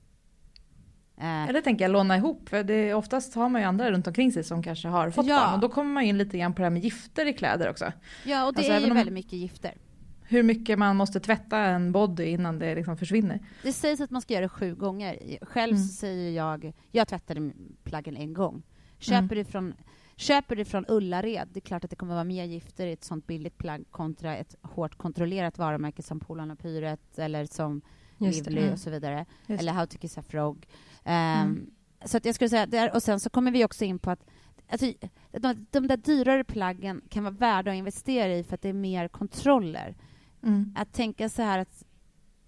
[1.21, 4.33] Eh, Eller tänker jag låna ihop, för det, oftast har man ju andra runt omkring
[4.33, 5.37] sig som kanske har fått ja.
[5.37, 7.71] barn och då kommer man in lite grann på det här med gifter i kläder
[7.71, 7.93] också.
[8.25, 9.75] Ja, och det alltså, är ju väldigt mycket gifter.
[10.23, 13.41] Hur mycket man måste tvätta en body innan det liksom försvinner.
[13.63, 15.39] Det sägs att man ska göra det sju gånger.
[15.43, 15.85] Själv mm.
[15.89, 17.53] säger jag, jag tvättade
[17.85, 18.63] plaggen en gång.
[18.99, 19.39] Köper mm.
[19.39, 19.75] det från
[20.17, 23.05] Köper du från Ullared, det är klart att det kommer vara mer gifter i ett
[23.05, 27.83] sånt billigt plagg kontra ett hårt kontrollerat varumärke som Polarn och Pyret eller som
[28.19, 28.73] Livly mm.
[28.73, 29.27] och så vidare.
[29.47, 30.67] Just eller How to Kiss a Frog.
[31.05, 31.71] Um, mm.
[32.05, 34.25] Så att jag skulle säga, där, och sen så kommer vi också in på att
[34.69, 34.93] alltså,
[35.33, 38.73] de, de där dyrare plaggen kan vara värda att investera i för att det är
[38.73, 39.97] mer kontroller.
[40.43, 40.75] Mm.
[40.77, 41.85] Att tänka så här att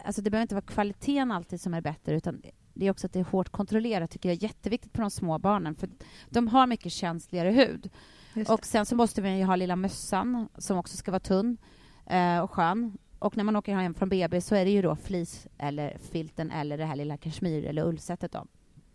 [0.03, 2.41] alltså det behöver inte vara kvaliteten alltid som är bättre utan
[2.73, 5.37] det är också att det är hårt kontrollerat tycker jag är jätteviktigt på de små
[5.37, 5.89] barnen för
[6.29, 7.89] de har mycket känsligare hud.
[8.47, 11.57] Och sen så måste vi ha lilla mössan som också ska vara tunn
[12.05, 12.97] eh, och skön.
[13.21, 16.51] Och när man åker hem från BB så är det ju då flis eller filten
[16.51, 18.45] eller det här lilla kashmir eller ullsättet då.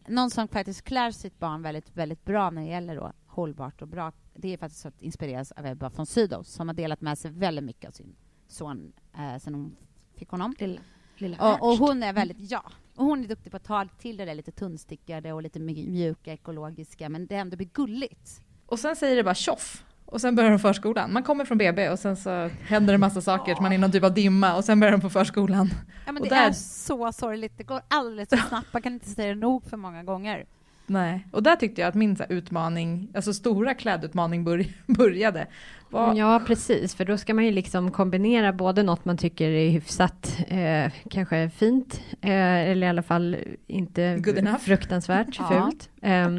[0.06, 3.88] Någon som faktiskt klär sitt barn väldigt, väldigt bra när det gäller då hållbart och
[3.88, 7.30] bra, det är faktiskt att inspireras av Ebba von Sydow som har delat med sig
[7.30, 8.16] väldigt mycket av sin
[8.48, 9.76] son eh, sen hon
[10.14, 10.54] fick honom.
[10.58, 10.80] Lilla,
[11.16, 12.62] lilla och, och, hon är väldigt, ja,
[12.96, 16.32] och hon är duktig på att ta till det där lite tunnstickade och lite mjuka,
[16.32, 18.40] ekologiska, men det ändå blir gulligt.
[18.66, 19.84] Och sen säger det bara tjoff.
[20.06, 21.12] Och sen börjar de förskolan.
[21.12, 23.62] Man kommer från BB och sen så händer det massa saker, oh.
[23.62, 25.70] man är någon typ av dimma och sen börjar de på förskolan.
[26.06, 26.48] Ja men och det där...
[26.48, 29.76] är så sorgligt, det går alldeles för snabbt, man kan inte säga det nog för
[29.76, 30.44] många gånger.
[30.86, 35.46] Nej, och där tyckte jag att min utmaning, alltså stora klädutmaning bör, började.
[35.90, 36.14] Var...
[36.14, 40.38] Ja, precis, för då ska man ju liksom kombinera både något man tycker är hyfsat,
[40.48, 44.22] eh, kanske fint, eh, eller i alla fall inte
[44.60, 45.90] fruktansvärt fult.
[46.02, 46.30] Eh,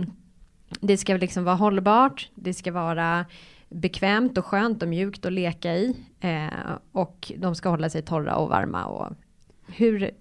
[0.81, 3.25] det ska liksom vara hållbart, det ska vara
[3.69, 5.95] bekvämt och skönt och mjukt att leka i.
[6.19, 6.47] Eh,
[6.91, 9.13] och de ska hålla sig torra och varma och
[9.67, 10.11] hur,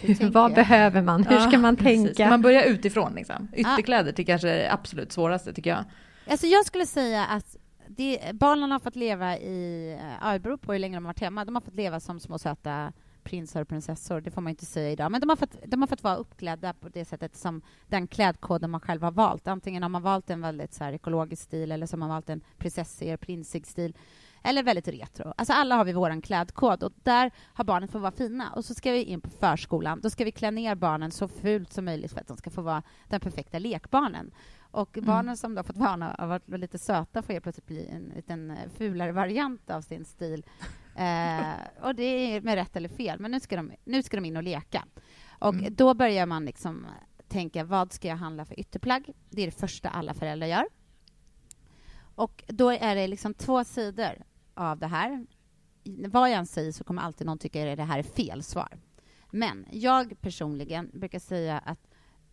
[0.00, 1.24] hur vad behöver man?
[1.26, 2.04] Hur ska man precis.
[2.04, 2.30] tänka?
[2.30, 3.48] Man börjar utifrån liksom.
[3.56, 5.84] Ytterkläder till kanske det absolut svåraste tycker jag.
[6.30, 7.56] Alltså jag skulle säga att
[7.88, 11.20] det, barnen har fått leva i, ja, det beror på hur länge de har varit
[11.20, 12.92] hemma, de har fått leva som små söta
[13.24, 15.86] prinsar och prinsessor, det får man inte säga idag, men de har, fått, de har
[15.86, 19.48] fått vara uppklädda på det sättet som den klädkoden man själv har valt.
[19.48, 22.30] Antingen har man valt en väldigt så här, ekologisk stil eller så har man valt
[22.30, 23.94] en prinsessig, prinsig stil
[24.44, 25.32] eller väldigt retro.
[25.36, 28.52] Alltså alla har vi vår klädkod och där har barnen fått vara fina.
[28.52, 30.00] Och så ska vi in på förskolan.
[30.00, 32.62] Då ska vi klä ner barnen så fult som möjligt för att de ska få
[32.62, 34.30] vara den perfekta lekbarnen.
[34.70, 35.06] Och mm.
[35.06, 38.12] barnen som då fått vana av att vara lite söta får helt plötsligt bli en
[38.16, 40.44] liten fulare variant av sin stil.
[40.96, 44.24] Eh, och det är med rätt eller fel, men nu ska de, nu ska de
[44.24, 44.84] in och leka.
[45.38, 45.74] Och mm.
[45.74, 46.86] då börjar man liksom
[47.28, 49.12] tänka, vad ska jag handla för ytterplagg?
[49.30, 50.66] Det är det första alla föräldrar gör.
[52.14, 55.26] Och då är det liksom två sidor av det här.
[55.84, 58.78] Vad jag än säger så kommer alltid någon tycka att det här är fel svar.
[59.30, 61.78] Men jag personligen brukar säga att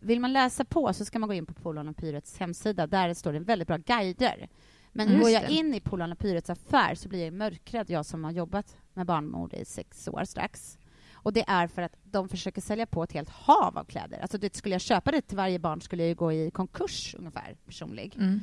[0.00, 2.86] vill man läsa på så ska man gå in på Polon och Pyrets hemsida.
[2.86, 4.48] Där står det väldigt bra guider.
[4.92, 5.20] Men mm.
[5.20, 5.80] går jag in i
[6.12, 10.08] och Pyrets affär så blir jag mörkrädd, jag som har jobbat med barnmode i sex
[10.08, 10.78] år strax.
[11.12, 14.18] Och det är för att de försöker sälja på ett helt hav av kläder.
[14.18, 17.14] Alltså det, skulle jag köpa det till varje barn skulle jag ju gå i konkurs
[17.18, 18.16] ungefär, personlig.
[18.16, 18.40] Mm.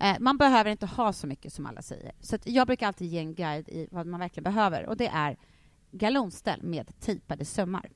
[0.00, 2.12] Eh, man behöver inte ha så mycket som alla säger.
[2.20, 5.36] Så jag brukar alltid ge en guide i vad man verkligen behöver och det är
[5.90, 7.90] galonställ med tejpade sömmar.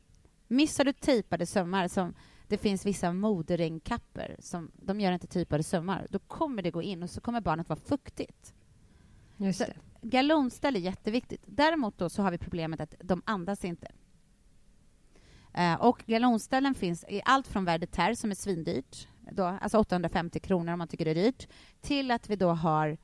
[0.48, 2.14] Missar du tejpade sömmar som
[2.52, 7.02] det finns vissa moderängkappor som de gör inte tejpade sömmar, då kommer det gå in
[7.02, 8.54] och så kommer barnet vara fuktigt.
[9.36, 9.74] Just det.
[10.02, 11.42] galonställ är jätteviktigt.
[11.46, 13.92] Däremot då så har vi problemet att de andas inte.
[15.58, 20.72] Uh, och galonställen finns i allt från Verdeter som är svindyrt då, alltså 850 kronor
[20.72, 21.48] om man tycker det är dyrt,
[21.80, 22.98] till att vi då har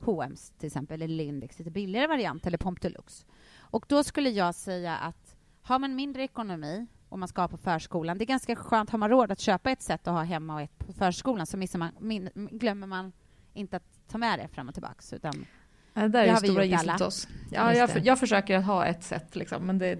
[0.00, 3.26] H&M's till exempel, eller Lindex, lite billigare variant, eller Pompdelux.
[3.56, 7.56] Och då skulle jag säga att har man mindre ekonomi och man ska ha på
[7.56, 10.54] förskolan, det är ganska skönt, har man råd att köpa ett sätt att ha hemma
[10.54, 13.12] och ett på förskolan så missar man, min, glömmer man
[13.52, 15.46] inte att ta med det fram och tillbaka, utan
[15.94, 17.28] det där är det stora gisslet oss.
[17.50, 19.98] Ja, jag, jag, försöker ha ett sätt, liksom, men det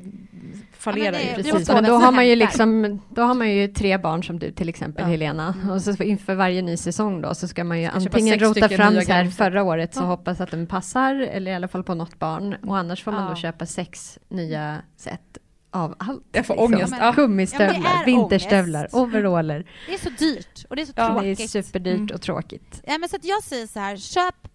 [0.73, 1.43] fallerar ja, ju.
[1.43, 1.69] Precis.
[1.69, 4.69] Men då har, man ju liksom, då har man ju tre barn som du till
[4.69, 5.11] exempel, ja.
[5.11, 5.55] Helena.
[5.63, 5.71] Mm.
[5.71, 9.01] Och så inför varje ny säsong då, så ska man ju ska antingen rota fram
[9.01, 10.07] så här förra året, så ja.
[10.07, 12.57] hoppas att den passar, eller i alla fall på något barn.
[12.63, 15.39] Och annars får man då köpa sex nya set
[15.75, 16.23] av allt.
[16.33, 16.75] Jag får liksom.
[16.75, 16.95] ångest.
[16.99, 18.95] Ja, Gummistövlar, ja, vinterstövlar, ångest.
[18.95, 19.71] overaller.
[19.87, 21.39] Det är så dyrt och det är så tråkigt.
[21.39, 22.15] Det är superdyrt mm.
[22.15, 22.83] och tråkigt.
[22.87, 24.49] Ja, men så att jag säger så här, köp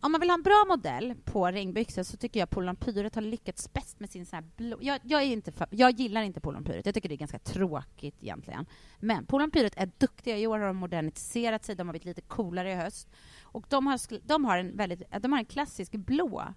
[0.00, 3.22] om man vill ha en bra modell på ringbyxor så tycker jag Polon Pyret har
[3.22, 4.78] lyckats bäst med sin sån här blå...
[4.80, 7.38] Jag, jag, är inte för, jag gillar inte Polon Pyret, jag tycker det är ganska
[7.38, 8.66] tråkigt egentligen.
[9.00, 12.20] Men Polon Pyret är duktiga, i år har de moderniserat sig, de har blivit lite
[12.20, 13.08] coolare i höst.
[13.42, 16.54] Och de har, de har, en, väldigt, de har en klassisk blå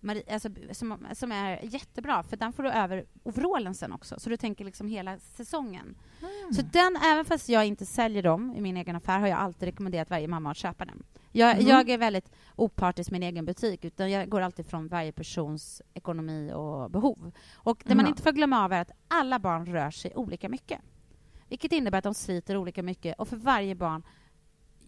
[0.00, 4.30] Marie, alltså, som, som är jättebra, för den får du över overallen sen också, så
[4.30, 5.94] du tänker liksom hela säsongen.
[6.20, 6.54] Mm.
[6.54, 9.62] Så den, även fast jag inte säljer dem i min egen affär, har jag alltid
[9.62, 11.02] rekommenderat varje mamma att köpa den.
[11.32, 11.66] Jag, mm.
[11.66, 15.82] jag är väldigt opartisk med min egen butik, utan jag går alltid från varje persons
[15.94, 17.32] ekonomi och behov.
[17.54, 17.96] Och det mm.
[17.96, 20.80] man inte får glömma av är att alla barn rör sig olika mycket.
[21.48, 24.02] Vilket innebär att de sliter olika mycket, och för varje barn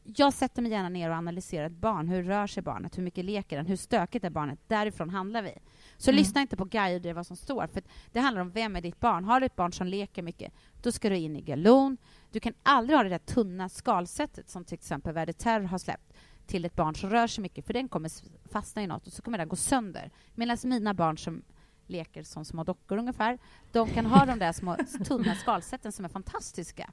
[0.04, 2.08] jag sätter mig gärna ner och analyserar ett barn.
[2.08, 2.98] Hur rör sig barnet?
[2.98, 3.66] Hur mycket leker den?
[3.66, 4.58] Hur stökigt är barnet?
[4.66, 5.54] Därifrån handlar vi.
[5.96, 6.18] Så mm.
[6.18, 7.66] lyssna inte på guider, vad som står.
[7.66, 9.24] För Det handlar om vem är ditt barn.
[9.24, 11.96] Har du ett barn som leker mycket, då ska du in i galon.
[12.30, 16.12] Du kan aldrig ha det där tunna skalsättet som till exempel Verdeterr har släppt
[16.46, 18.10] till ett barn som rör sig mycket, för den kommer
[18.48, 20.10] fastna i något och så kommer den gå sönder.
[20.34, 21.42] Medan mina barn som
[21.86, 23.38] leker som små dockor ungefär,
[23.72, 26.90] de kan ha de där små tunna skalsätten som är fantastiska.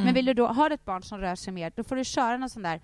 [0.00, 0.04] Mm.
[0.04, 2.36] Men vill du då ha ett barn som rör sig mer, då får du köra
[2.36, 2.80] någon sån där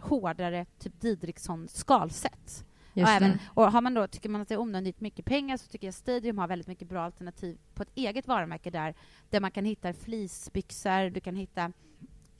[0.00, 2.64] hårdare, typ Didriksson skalsätt.
[2.92, 5.66] Och, även, och har man då, tycker man att det är onödigt mycket pengar så
[5.66, 8.94] tycker jag Stadium har väldigt mycket bra alternativ på ett eget varumärke där,
[9.30, 11.72] där man kan hitta fleecebyxor, du kan hitta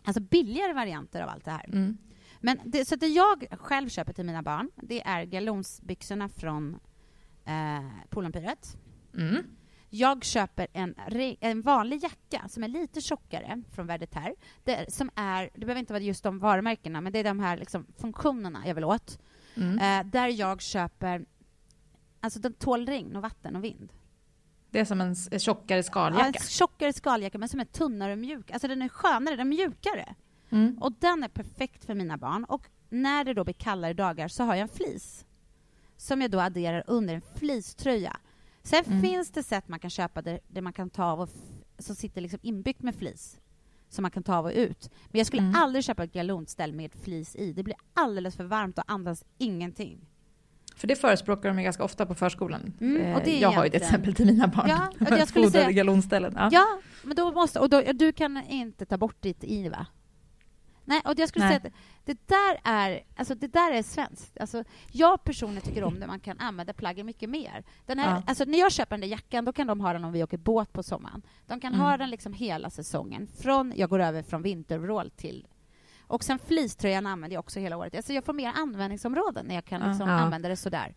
[0.05, 1.65] alltså billigare varianter av allt det här.
[1.65, 1.99] Mm.
[2.41, 6.79] Men det, så det jag själv köper till mina barn, det är galonsbyxorna från
[7.45, 8.77] eh, Polenpyret.
[9.15, 9.45] Mm.
[9.97, 10.95] Jag köper en,
[11.41, 14.35] en vanlig jacka som är lite tjockare från Verdeter.
[14.65, 17.57] Det, som är, det behöver inte vara just de varumärkena, men det är de här
[17.57, 19.19] liksom, funktionerna jag vill åt.
[19.55, 19.79] Mm.
[19.79, 21.25] Eh, där jag köper...
[22.21, 23.93] Alltså den tål regn och vatten och vind.
[24.71, 26.27] Det är som en, en tjockare skaljacka?
[26.27, 28.51] Ja, en tjockare skaljacka, men som är tunnare och mjuk.
[28.51, 30.15] Alltså den är skönare, den är mjukare.
[30.51, 30.79] Mm.
[30.79, 32.45] Och den är perfekt för mina barn.
[32.45, 35.25] Och när det då blir kallare dagar så har jag en flis
[35.97, 38.17] som jag då adderar under en fleecetröja.
[38.65, 39.03] Sen mm.
[39.03, 41.29] finns det sätt man kan köpa där, där man kan ta av och
[41.79, 43.41] som sitter liksom inbyggt med flis
[43.89, 44.91] som man kan ta av och ut.
[45.11, 45.55] Men jag skulle mm.
[45.57, 47.53] aldrig köpa ett galonställ med flis i.
[47.53, 50.07] Det blir alldeles för varmt och andas ingenting.
[50.77, 52.73] För det förespråkar de ganska ofta på förskolan.
[52.81, 54.69] Mm, och det jag har ju ett exempel till mina barn.
[54.69, 56.35] Ja, och jag skulle säga, galonställen.
[56.37, 56.49] Ja.
[56.53, 56.67] ja,
[57.03, 59.87] men då måste, och då, du kan inte ta bort ditt i, va?
[60.85, 61.61] Nej, och jag skulle Nej.
[61.61, 64.39] säga att det där är, alltså det där är svenskt.
[64.41, 67.65] Alltså, jag personligen tycker om när man kan använda plaggen mycket mer.
[67.87, 68.23] Den här, ja.
[68.27, 70.39] alltså, när jag köper den där jackan, då kan de ha den om vi åker
[70.39, 71.23] båt på sommaren.
[71.47, 71.87] De kan mm.
[71.87, 73.29] ha den liksom hela säsongen.
[73.39, 75.47] Från, jag går över från vinteroverall till...
[76.07, 77.95] Och sen fleecetröjan använder jag också hela året.
[77.95, 80.15] Alltså, jag får mer användningsområden när jag kan liksom ja.
[80.15, 80.95] använda det sådär.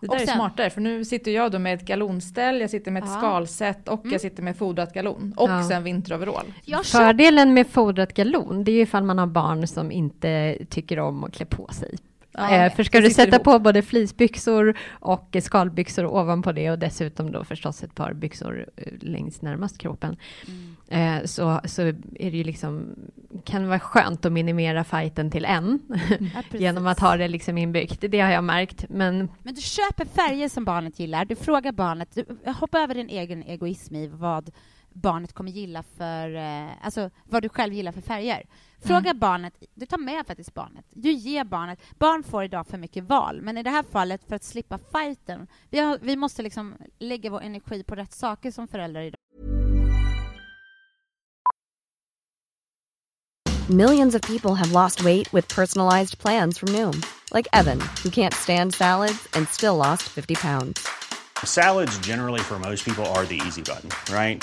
[0.00, 2.90] Det där sen, är smartare, för nu sitter jag då med ett galonställ, jag sitter
[2.90, 3.18] med ett ja.
[3.18, 4.12] skalsätt och mm.
[4.12, 5.34] jag sitter med fodrat galon.
[5.36, 5.62] Och ja.
[5.62, 6.46] sen vinteroverall.
[6.84, 11.24] Fördelen med fodrat galon, det är ju ifall man har barn som inte tycker om
[11.24, 11.98] att klä på sig.
[12.38, 17.32] Ja, eh, för ska du sätta på både fleecebyxor och skalbyxor ovanpå det och dessutom
[17.32, 20.16] då förstås ett par byxor eh, längst närmast kroppen.
[20.46, 21.18] Mm.
[21.18, 22.94] Eh, så, så är det ju liksom,
[23.44, 25.78] kan det vara skönt att minimera fighten till en
[26.34, 28.04] ja, genom att ha det liksom inbyggt.
[28.08, 28.84] Det har jag märkt.
[28.88, 29.28] Men...
[29.42, 33.42] men du köper färger som barnet gillar, du frågar barnet, du hoppar över din egen
[33.42, 34.50] egoism i vad
[34.92, 36.36] barnet kommer gilla för,
[36.82, 38.44] alltså vad du själv gillar för färger.
[38.80, 39.18] Fråga mm.
[39.18, 43.42] barnet, du tar med faktiskt barnet, du ger barnet, barn får idag för mycket val,
[43.42, 47.30] men i det här fallet för att slippa fighten, vi, har, vi måste liksom lägga
[47.30, 49.18] vår energi på rätt saker som föräldrar idag.
[53.70, 57.02] Millions of people have lost weight with personalized plans from Noom.
[57.34, 60.88] Like Evan, who can't stand salads and still lost 50 pounds.
[61.44, 64.42] Salads generally for most people are the easy button, right?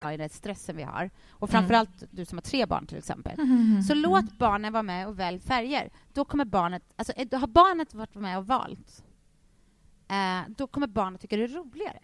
[0.00, 1.10] Den stressen vi har.
[1.30, 3.36] Och framförallt du som har tre barn till exempel.
[3.88, 5.90] Så låt barnen vara med och välj färger.
[6.12, 9.04] Då kommer barnet, alltså har barnet varit med och valt,
[10.08, 11.98] eh, då kommer barnet tycka det är roligare.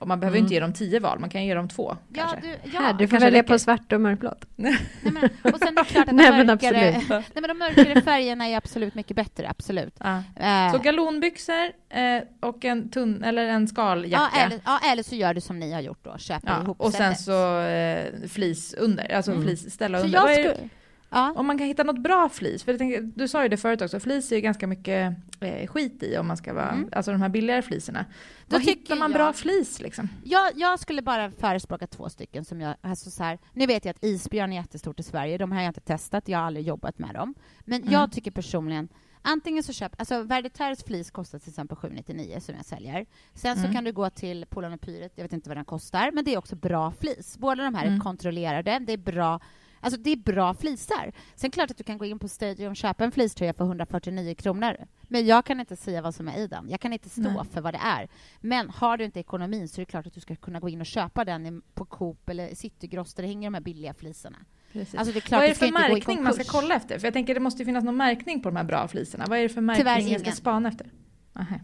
[0.00, 1.96] Och man behöver inte ge dem tio val, man kan ge dem två.
[2.14, 2.40] Ja, kanske.
[2.62, 2.80] du, ja.
[2.80, 3.52] Här, du får kanske välja räcker.
[3.52, 4.44] på svart och mörkblått.
[4.56, 7.08] Nej, men, och sen är det klart att Nej, de, men mörkare, absolut.
[7.10, 9.96] nej, men de mörkare färgerna är absolut mycket bättre, absolut.
[10.00, 10.22] Ja.
[10.36, 14.40] Eh, Så galonbyxor eh, och en tunn, eller en ja, skaljacka.
[14.40, 16.92] eller, ja, eller så gör du som ni har gjort då, köper Ja, ihop och
[16.92, 17.24] sen sättet.
[17.24, 20.28] så eh, flis under, alltså flis ställa Så under.
[20.38, 20.56] jag.
[21.10, 21.32] Ja.
[21.36, 24.00] Om man kan hitta något bra flis, för tänker, du sa ju det förut också,
[24.00, 26.88] flis är ju ganska mycket eh, skit i om man ska vara, Mm.
[26.92, 28.04] alltså de här billigare fliserna.
[28.46, 30.08] Då Var hittar man jag- bra flis liksom?
[30.24, 32.74] Jag, jag skulle bara förespråka två stycken som jag...
[32.80, 35.38] Alltså så här, nu vet jag att isbjörn är jättestort i Sverige.
[35.38, 36.28] De har jag inte testat.
[36.28, 37.34] Jag har aldrig jobbat med dem.
[37.60, 37.92] Men Mm.
[37.92, 38.88] jag tycker personligen...
[39.22, 39.92] Antingen så köp...
[39.98, 43.06] Alltså Verditaires flis kostar till exempel 799 som jag säljer.
[43.34, 43.72] Sen så Mm.
[43.74, 45.12] kan du gå till Polarn och Pyret.
[45.16, 47.38] Jag vet inte vad den kostar, men det är också bra flis.
[47.38, 48.00] Båda de här är Mm.
[48.00, 48.78] kontrollerade.
[48.78, 49.40] Det är bra...
[49.80, 51.12] Alltså det är bra flisar.
[51.34, 54.34] Sen klart att du kan gå in på Stadium och köpa en fleecetröja för 149
[54.34, 54.76] kronor.
[55.02, 56.68] Men jag kan inte säga vad som är i den.
[56.68, 57.44] Jag kan inte stå Nej.
[57.52, 58.08] för vad det är.
[58.40, 60.80] Men har du inte ekonomin så är det klart att du ska kunna gå in
[60.80, 64.36] och köpa den på Coop eller Citygross där det hänger de här billiga fliserna.
[64.72, 64.94] Precis.
[64.94, 66.98] Alltså det är klart, Vad är det för märkning man ska kolla efter?
[66.98, 69.24] För jag tänker det måste ju finnas någon märkning på de här bra fliserna.
[69.28, 70.86] Vad är det för märkning Tyvärr jag ska spana efter?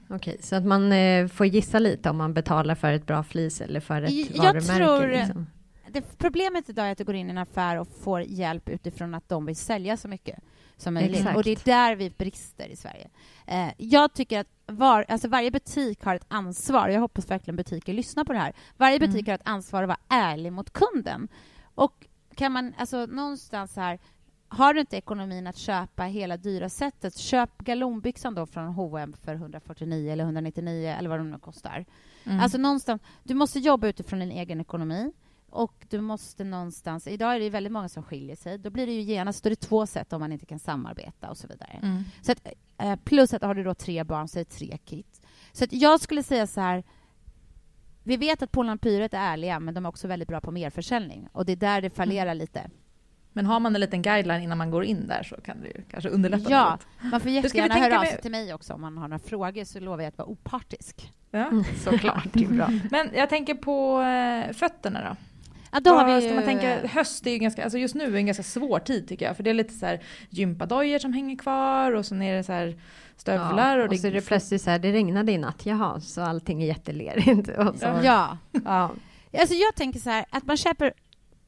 [0.08, 3.60] Okej, så att man eh, får gissa lite om man betalar för ett bra flis
[3.60, 4.76] eller för ett Jag varumärke.
[4.76, 5.46] tror- liksom.
[5.96, 9.14] Det, problemet idag är att du går in i en affär och får hjälp utifrån
[9.14, 10.38] att de vill sälja så mycket
[10.76, 11.26] som möjligt.
[11.36, 13.08] Och det är där vi brister i Sverige.
[13.46, 16.88] Eh, jag tycker att var, alltså varje butik har ett ansvar.
[16.88, 18.52] Jag hoppas verkligen butiker lyssnar på det här.
[18.76, 19.26] Varje butik Mm.
[19.26, 21.28] har ett ansvar att vara ärlig mot kunden.
[21.74, 23.98] Och kan man, alltså någonstans här,
[24.48, 29.34] har du inte ekonomin att köpa hela dyra sättet, köp galonbyxan då från H&M för
[29.34, 31.84] 149 eller 199 eller vad de nu kostar.
[32.24, 32.40] Mm.
[32.40, 35.12] Alltså någonstans, du måste jobba utifrån din egen ekonomi
[35.56, 38.92] och du måste någonstans, idag är det väldigt många som skiljer sig, då blir det
[38.92, 41.80] ju genast, då är det två sätt om man inte kan samarbeta och så vidare.
[41.82, 42.02] Mm.
[42.22, 45.20] Så att, eh, plus att har du då tre barn så är det tre kit.
[45.52, 46.84] Så att jag skulle säga så här,
[48.02, 51.28] vi vet att Polarn Pyret är ärliga, men de är också väldigt bra på merförsäljning
[51.32, 52.70] och det är där det fallerar lite.
[53.32, 55.82] Men har man en liten guideline innan man går in där så kan det ju
[55.90, 57.10] kanske underlätta Ja, något.
[57.12, 59.64] man får jättegärna höra av med- sig till mig också om man har några frågor
[59.64, 61.12] så lovar jag att vara opartisk.
[61.30, 61.64] Ja, Mm.
[61.84, 62.26] såklart.
[62.32, 62.70] Det är bra.
[62.90, 65.16] Men jag tänker på eh, fötterna då.
[65.72, 68.04] Ja, då har vi ska ju, man tänka, höst är ju ganska, alltså just nu
[68.04, 69.36] är en ganska svår tid tycker jag.
[69.36, 70.00] För det är lite så här
[70.30, 72.76] gympadojor som hänger kvar och så är det så här
[73.16, 73.78] stövlar.
[73.78, 76.20] Ja, och, och så är det plötsligt så här, det regnade i natt, jaha, så
[76.22, 77.48] allting är jättelerigt.
[77.58, 78.38] Och så, Ja.
[78.64, 78.90] ja.
[79.38, 80.92] Alltså jag tänker så här, att man köper...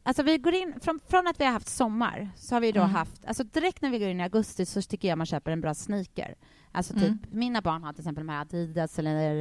[0.02, 2.80] Alltså vi går in, från, från att vi har haft sommar, så har vi då
[2.80, 2.94] Mm.
[2.94, 3.24] haft...
[3.26, 5.74] Alltså direkt när vi går in i augusti så tycker jag man köper en bra
[5.74, 6.34] sneaker.
[6.72, 7.18] Alltså typ, Mm.
[7.30, 9.34] mina barn har till exempel de här Adidas eller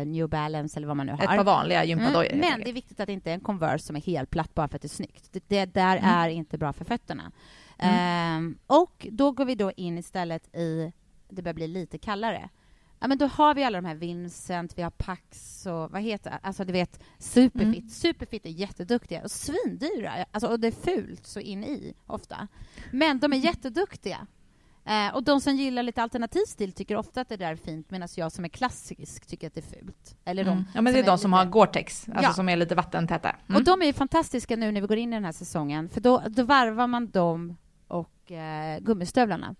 [0.00, 1.18] eh, New Balance eller vad man nu har.
[1.22, 2.22] Ett par vanliga gympadojor.
[2.22, 4.30] helt Mm, men det är viktigt att det inte är en Converse som är helt
[4.30, 5.28] platt bara för att det är snyggt.
[5.32, 6.10] Det, det där Mm.
[6.10, 7.32] är inte bra för fötterna.
[7.78, 7.94] Mm.
[7.98, 10.92] Ehm, och då går vi då in istället i,
[11.28, 12.48] det börjar bli lite kallare.
[13.02, 16.30] Ja, men då har vi alla de här Vincent, vi har Pax och vad heter
[16.30, 16.38] det?
[16.42, 17.76] Alltså du vet, Superfit.
[17.78, 17.88] Mm.
[17.88, 20.12] Superfit är jätteduktiga och svindyra.
[20.30, 22.48] Alltså, och det är fult så in i ofta.
[22.90, 24.26] Men de är jätteduktiga.
[24.84, 27.90] Eh, och de som gillar lite alternativ stil tycker ofta att det där är fint
[27.90, 30.16] medan jag som är klassisk tycker att det är fult.
[30.24, 30.64] Eller de Mm.
[30.74, 32.32] Ja men det är de som lite- har Gore-Tex, alltså Ja.
[32.32, 33.30] som är lite vattentäta.
[33.48, 33.56] Mm.
[33.56, 36.22] och de är fantastiska nu när vi går in i den här säsongen, för då,
[36.28, 37.56] då varvar man dem
[37.88, 39.54] och eh, gummistövlarna.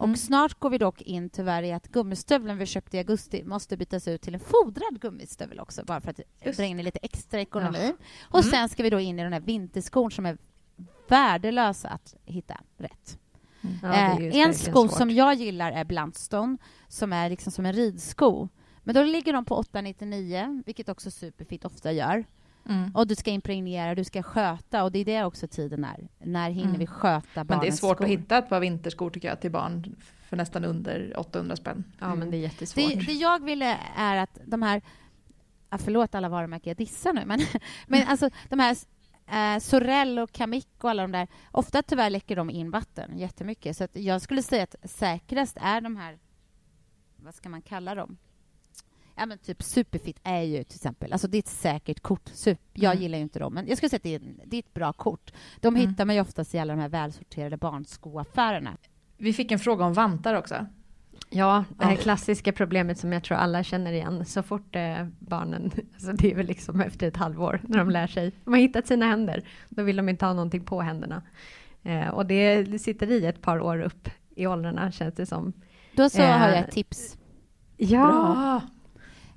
[0.00, 0.16] Och Mm.
[0.16, 4.08] snart går vi dock in tyvärr i att gummistövlen vi köpte i augusti måste bytas
[4.08, 6.58] ut till en fodrad gummistövel också, bara för att Just.
[6.58, 7.92] dra in lite extra ekonomi.
[7.98, 8.04] Ja.
[8.30, 8.50] Och Mm.
[8.50, 10.38] sen ska vi då in i den här vinterskon som är
[11.08, 13.18] värdelösa att hitta rätt.
[13.82, 14.92] Ja, är ju Eh, en sko svårt.
[14.98, 16.56] som jag gillar är Bluntstone,
[16.88, 18.48] som är liksom som en ridsko.
[18.84, 22.24] Men då ligger de på 899, vilket också Superfit ofta gör.
[22.70, 22.90] Mm.
[22.94, 26.08] Och du ska impregnera, du ska sköta och det är det också tiden är.
[26.18, 26.78] När hinner Mm.
[26.78, 28.04] vi sköta Men barnens det är svårt skor?
[28.04, 29.96] att hitta ett par vinterskor tycker jag till barn
[30.28, 31.84] för nästan under 800 spänn.
[31.98, 32.88] Ja, men det är jättesvårt.
[32.88, 34.82] Det, det jag ville är att de här,
[35.70, 37.40] ja, förlåt alla varumärken jag dissar nu, men,
[37.86, 38.76] men alltså de här
[39.26, 43.76] eh, Sorell och Kamik och alla de där, ofta tyvärr läcker de in vatten jättemycket.
[43.76, 46.18] Så att jag skulle säga att säkrast är de här,
[47.16, 48.16] vad ska man kalla dem?
[49.16, 52.24] Ja, men typ Superfit är ju till exempel, alltså det är ett säkert kort.
[52.30, 53.02] Sup- jag Mm.
[53.02, 54.92] gillar ju inte dem, men jag skulle säga att det är, det är ett bra
[54.92, 55.32] kort.
[55.60, 55.88] De Mm.
[55.90, 58.76] hittar man ju oftast i alla de här välsorterade barnskoaffärerna.
[59.16, 60.66] Vi fick en fråga om vantar också.
[61.30, 64.24] Ja, det här klassiska problemet som jag tror alla känner igen.
[64.24, 68.06] Så fort eh, barnen, alltså det är väl liksom efter ett halvår när de lär
[68.06, 71.22] sig, de har hittat sina händer, då vill de inte ha någonting på händerna.
[71.82, 75.52] Eh, och det sitter i ett par år upp i åldrarna känns det som.
[75.96, 77.16] Då så Eh, har jag ett tips.
[77.76, 78.60] Ja, Bra!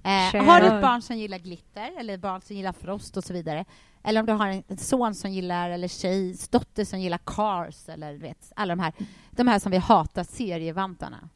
[0.04, 3.34] Eh, har du ett barn som gillar glitter eller barn som gillar frost och så
[3.34, 3.66] vidare
[4.04, 7.90] eller om du har en, en son som gillar, eller tjej, dotter som gillar Cars
[7.90, 8.94] eller vet, alla de här,
[9.32, 11.30] de här som vi hatar, serievantarna.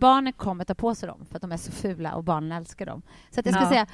[0.00, 2.86] Barnen kommer ta på sig dem för att de är så fula och barnen älskar
[2.86, 3.02] dem.
[3.30, 3.70] Så att jag skulle ja.
[3.70, 3.86] säga,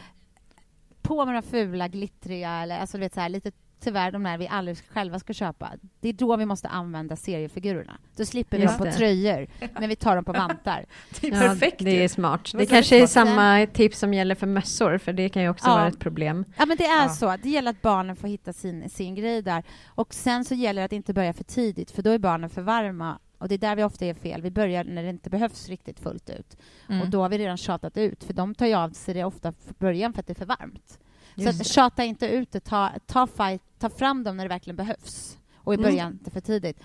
[1.03, 3.53] på med de fula, glittriga, eller alltså, du vet, så här, lite
[3.83, 5.73] tyvärr de där vi aldrig själva ska köpa.
[6.01, 7.99] Det är då vi måste använda seriefigurerna.
[8.17, 9.47] Då slipper vi dem på tröjor,
[9.81, 10.85] men vi tar dem på vantar.
[11.21, 11.81] Det är perfekt.
[11.81, 12.53] Ja, det är smart.
[12.53, 15.69] Det, det kanske är samma tips som gäller för mössor, för det kan ju också
[15.69, 15.75] ja.
[15.75, 16.45] vara ett problem.
[16.57, 17.09] Ja, men det är ja.
[17.09, 17.37] så.
[17.43, 19.65] Det gäller att barnen får hitta sin, sin grej där.
[19.87, 22.63] Och sen så gäller det att inte börja för tidigt, för då är barnen för
[22.63, 24.43] varma och det är där vi ofta är fel.
[24.43, 26.57] Vi börjar när det inte behövs riktigt fullt ut.
[26.89, 27.03] Mm.
[27.03, 29.53] Och då har vi redan tjatat ut, för de tar ju av sig det ofta
[29.53, 30.99] från början för att det är för varmt.
[31.37, 34.77] Så att, tjata inte ut det, ta, ta, fight, ta fram dem när det verkligen
[34.77, 35.39] behövs.
[35.57, 35.83] Och i mm.
[35.83, 36.19] början mm.
[36.19, 36.81] inte för tidigt.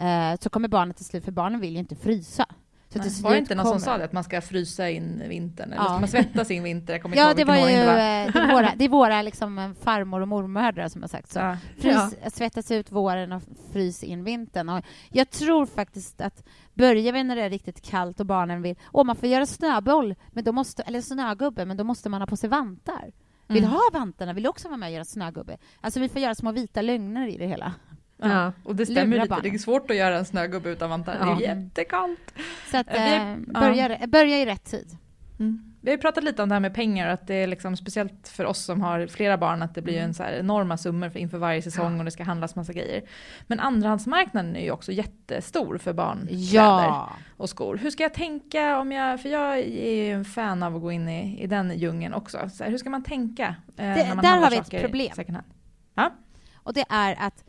[0.00, 2.46] Uh, så kommer barnet till slut, för barnen vill ju inte frysa.
[2.92, 3.78] Så Nej, var det inte någon kommer...
[3.78, 5.72] som sa det, att man ska frysa in vintern?
[5.72, 5.88] Eller ja.
[5.88, 6.94] ska man svettas in vintern?
[6.94, 7.92] Jag kommer ja, det var ju det, var.
[7.92, 11.38] Eh, det är våra, det är våra liksom, farmor och mormödrar som har sagt så.
[11.38, 11.56] Ja.
[11.78, 12.30] Frys, ja.
[12.30, 13.42] Svettas ut våren och
[13.72, 14.68] frys in vintern.
[14.68, 16.44] Och jag tror faktiskt att
[16.74, 18.76] börjar vi när det är riktigt kallt och barnen vill...
[18.92, 22.26] Åh, man får göra snöboll, men då måste, eller snögubbe, men då måste man ha
[22.26, 23.12] på sig vantar.
[23.50, 23.70] Vill mm.
[23.70, 25.56] ha vantarna, vill också vara med och göra snögubbe.
[25.80, 27.74] Alltså vi får göra små vita lögner i det hela.
[28.16, 29.40] Ja, och det stämmer lite.
[29.42, 31.16] Det är svårt att göra en snögubbe utan vantar.
[31.20, 31.36] Ja.
[31.38, 32.34] Det är jättekallt.
[32.70, 34.06] Så att, eh, börja, ja.
[34.06, 34.96] börja i rätt tid.
[35.38, 35.69] Mm.
[35.82, 38.28] Vi har ju pratat lite om det här med pengar, att det är liksom speciellt
[38.28, 40.08] för oss som har flera barn, att det blir mm.
[40.08, 43.02] en så här enorma summor inför varje säsong och det ska handlas massa grejer.
[43.46, 47.10] Men andrahandsmarknaden är ju också jättestor för barnkläder ja.
[47.36, 47.76] och skor.
[47.76, 50.92] Hur ska jag tänka om jag, för jag är ju en fan av att gå
[50.92, 52.50] in i, i den djungeln också.
[52.52, 53.54] Så här, hur ska man tänka?
[53.76, 55.12] Eh, det, man där har vi ett problem.
[55.94, 56.10] Ja?
[56.54, 57.44] Och det är att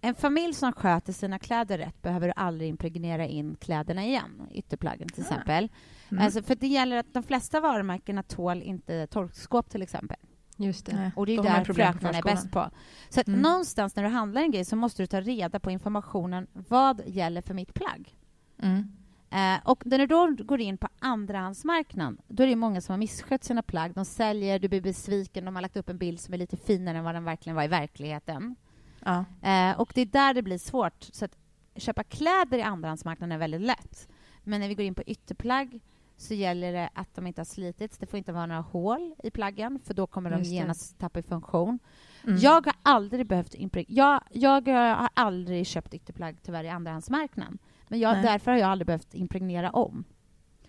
[0.00, 5.24] en familj som sköter sina kläder rätt behöver aldrig impregnera in kläderna igen, ytterplaggen till
[5.28, 5.30] ja.
[5.30, 5.68] exempel.
[6.10, 6.24] Mm.
[6.24, 10.16] Alltså, för det gäller att de flesta varumärkena tål inte torkskåp till exempel.
[10.56, 11.12] Just det.
[11.16, 12.70] Och det är de där fröknarna är bäst på.
[13.08, 13.40] Så att mm.
[13.40, 16.46] någonstans när du handlar en grej så måste du ta reda på informationen.
[16.52, 18.16] Vad gäller för mitt plagg?
[18.62, 18.92] Mm.
[19.30, 22.98] Eh, och när du då går in på andrahandsmarknaden, då är det många som har
[22.98, 23.94] misskött sina plagg.
[23.94, 26.98] De säljer, du blir besviken, de har lagt upp en bild som är lite finare
[26.98, 28.56] än vad den verkligen var i verkligheten.
[29.04, 29.24] Ja.
[29.42, 31.08] Eh, och det är där det blir svårt.
[31.12, 31.36] Så att
[31.76, 34.08] köpa kläder i andrahandsmarknaden är väldigt lätt.
[34.44, 35.80] Men när vi går in på ytterplagg
[36.16, 37.98] så gäller det att de inte har slitits.
[37.98, 41.22] Det får inte vara några hål i plaggen, för då kommer de genast tappa i
[41.22, 41.78] funktion.
[42.24, 42.38] Mm.
[42.38, 43.54] Jag har aldrig behövt
[43.88, 47.58] jag, jag har aldrig köpt ytterplagg tyvärr i andrahandsmarknaden.
[47.88, 50.04] Men jag, därför har jag aldrig behövt impregnera om.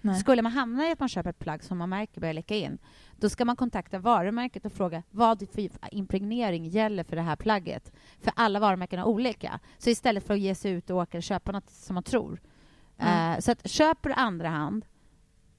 [0.02, 0.20] Nej.
[0.20, 2.78] Skulle man hamna i att man köper ett plagg som man märker börjar läcka in,
[3.22, 7.92] då ska man kontakta varumärket och fråga vad för impregnering gäller för det här plagget.
[8.20, 9.60] För alla varumärken är olika.
[9.78, 12.42] Så istället för att ge sig ut och åka och köpa något som man tror.
[12.98, 13.34] Mm.
[13.34, 14.86] Uh, så att köper du andra hand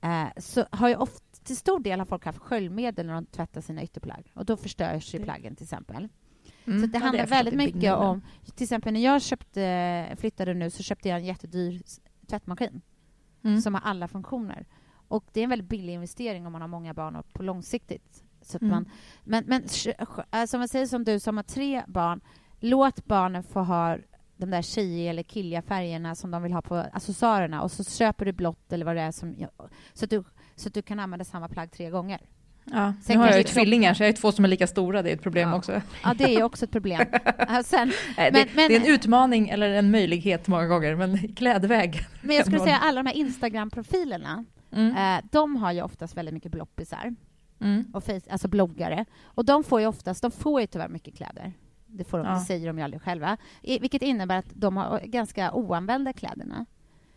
[0.04, 3.60] uh, så har ju ofta, till stor del har folk haft sköljmedel när de tvättar
[3.60, 6.08] sina ytterplagg och då förstörs ju plaggen till exempel.
[6.64, 6.80] Mm.
[6.80, 8.22] Så det handlar det väldigt mycket om...
[8.54, 11.82] Till exempel när jag köpte, flyttade nu så köpte jag en jättedyr
[12.26, 12.80] tvättmaskin
[13.44, 13.60] mm.
[13.60, 14.66] som har alla funktioner.
[15.12, 18.24] Och Det är en väldigt billig investering om man har många barn och på långsiktigt.
[18.42, 18.70] Så mm.
[18.70, 18.90] man,
[19.24, 19.62] men men
[20.30, 22.20] alltså man säger som du som har tre barn,
[22.60, 23.96] låt barnen få ha
[24.36, 28.24] de där tjejiga eller killiga färgerna som de vill ha på accessoarerna och så köper
[28.24, 29.46] du blått eller vad det är som,
[29.92, 30.24] så, att du,
[30.56, 32.20] så att du kan använda samma plagg tre gånger.
[32.64, 35.02] Ja, Sen nu har jag ju tvillingar, så jag har två som är lika stora.
[35.02, 35.56] Det är ett problem ja.
[35.56, 35.82] också.
[36.02, 37.06] Ja, det är också ett problem.
[37.64, 42.06] Sen, men, det, men, det, är en utmaning eller en möjlighet många gånger, men klädväg.
[42.22, 44.96] Men jag skulle säga alla de här Instagram-profilerna, mm.
[44.96, 47.14] eh, de har ju oftast väldigt mycket bloppisar.
[47.60, 47.84] Mm.
[47.92, 49.04] Och face, alltså bloggare.
[49.24, 51.52] Och de får ju oftast, de får ju tyvärr mycket kläder.
[51.86, 52.32] Det, får de, ja.
[52.34, 53.36] det säger de ju aldrig själva.
[53.62, 56.66] I, vilket innebär att de har ganska oanvända kläderna.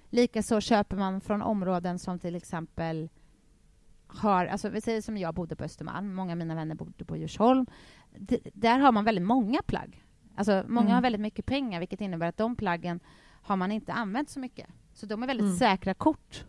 [0.09, 3.09] Likaså köper man från områden som till exempel
[4.07, 7.17] har, alltså vi säger som jag bodde på Östermalm, många av mina vänner bodde på
[7.17, 7.65] Djursholm.
[8.17, 10.03] D där har man väldigt många plagg.
[10.35, 10.95] Alltså många mm.
[10.95, 12.99] har väldigt mycket pengar, vilket innebär att de plaggen
[13.41, 14.67] har man inte använt så mycket.
[14.93, 15.57] Så de är väldigt mm.
[15.57, 16.45] säkra kort.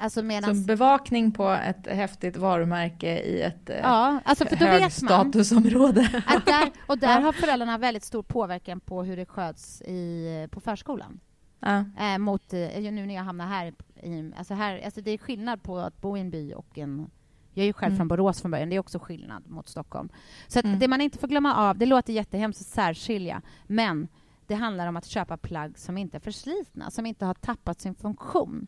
[0.00, 0.60] Alltså medans...
[0.60, 6.22] Så bevakning på ett häftigt varumärke i ett ja, alltså för då högstatusområde.
[6.26, 10.60] Att där, och där har föräldrarna väldigt stor påverkan på hur det sköts i, på
[10.60, 11.20] förskolan.
[11.60, 11.84] Ja.
[11.98, 15.62] Eh, mot, eh, nu när jag hamnar här, i, alltså här alltså det är skillnad
[15.62, 17.10] på att bo i en by och en...
[17.52, 17.96] Jag är ju själv mm.
[17.96, 20.08] från Borås från början, det är också skillnad mot Stockholm.
[20.48, 20.78] Så mm.
[20.78, 24.08] det man inte får glömma av, det låter jättehemskt att särskilja, men
[24.46, 27.94] det handlar om att köpa plagg som inte är förslitna, som inte har tappat sin
[27.94, 28.66] funktion.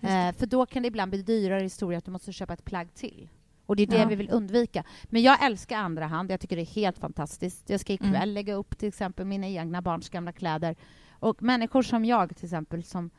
[0.00, 2.94] Eh, för då kan det ibland bli dyrare historia att du måste köpa ett plagg
[2.94, 3.28] till.
[3.66, 4.06] Och det är det ja.
[4.06, 4.84] vi vill undvika.
[5.04, 6.30] Men jag älskar andra hand.
[6.30, 7.70] Jag tycker det är helt fantastiskt.
[7.70, 8.28] Jag ska ikväll mm.
[8.28, 10.76] lägga upp till exempel mina egna barns gamla kläder
[11.10, 13.10] och människor som jag, till exempel, som,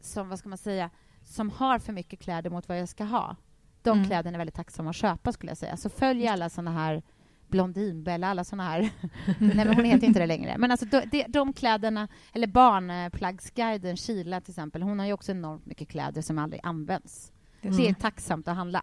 [0.00, 0.90] som, vad ska man säga,
[1.24, 3.36] som har för mycket kläder mot vad jag ska ha,
[3.82, 4.06] De Mm.
[4.06, 5.76] kläderna är väldigt tacksamma att köpa, skulle jag säga.
[5.76, 7.02] Så följ alla såna här
[7.50, 8.80] Blondinbella, alla såna här...
[9.38, 10.54] Nej, men hon heter inte det längre.
[10.58, 15.32] Men alltså, de, de, de kläderna, eller Barnplaggsguiden, Kila till exempel, hon har ju också
[15.32, 17.32] enormt mycket kläder som aldrig används.
[17.62, 18.82] Just Det är tacksamt att handla.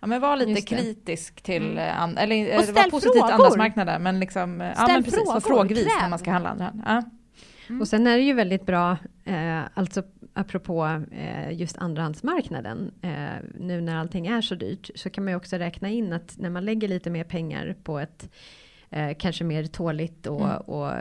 [0.00, 2.16] Ja, men var lite kritisk till, Mm.
[2.16, 3.32] eh, eller Och eh, var positivt till frågor.
[3.32, 6.10] andrahandsmarknader, men liksom, eh, ja men precis, var frågor, frågvis när kräv.
[6.10, 6.82] man ska handla andrahand.
[6.86, 7.02] Ja.
[7.68, 7.80] Mm.
[7.80, 10.02] Och sen är det ju väldigt bra, eh, alltså
[10.32, 15.36] apropå eh, just andrahandsmarknaden, eh, nu när allting är så dyrt, så kan man ju
[15.36, 18.30] också räkna in att när man lägger lite mer pengar på ett
[18.90, 20.56] eh, kanske mer tåligt och, Mm.
[20.56, 20.92] och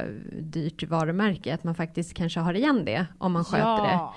[0.41, 3.91] dyrt varumärke, att man faktiskt kanske har igen det om man sköter det.
[3.91, 4.15] ja.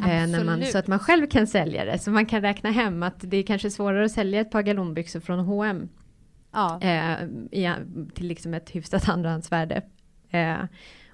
[0.00, 1.98] Eh, när man, så att man själv kan sälja det.
[1.98, 5.20] Så man kan räkna hem att det är kanske svårare att sälja ett par galonbyxor
[5.20, 5.88] från H&M
[6.52, 6.80] Ja.
[6.82, 7.72] eh, i,
[8.14, 9.82] till liksom ett hyfsat andrahandsvärde.
[10.30, 10.56] Eh,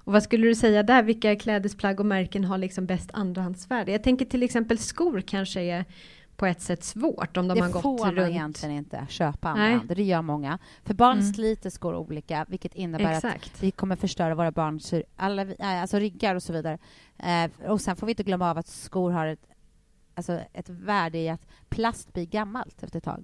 [0.05, 3.91] och vad skulle du säga där, vilka klädesplagg och märken har liksom bäst andrahandsvärde?
[3.91, 5.85] Jag tänker till exempel skor kanske är
[6.35, 8.29] på ett sätt svårt om de har det gått får man runt.
[8.29, 9.91] egentligen inte köpa andrahand.
[9.95, 10.59] Det gör många.
[10.83, 11.33] För barn Mm.
[11.33, 13.63] sliter skor olika, vilket innebär att Exakt.
[13.63, 16.77] vi kommer förstöra våra barns alla, alltså ryggar och så vidare.
[17.17, 19.45] Eh, och sen får vi inte glömma av att skor har ett,
[20.15, 23.23] alltså ett värde i att plast blir gammalt efter ett tag.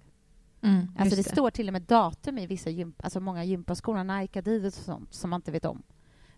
[0.64, 0.88] Mm.
[0.98, 1.30] Alltså det, det.
[1.30, 5.14] står till och med datum i vissa gymp, alltså många gympaskor, Nike, Adidas och sånt,
[5.14, 5.84] som man inte vet om.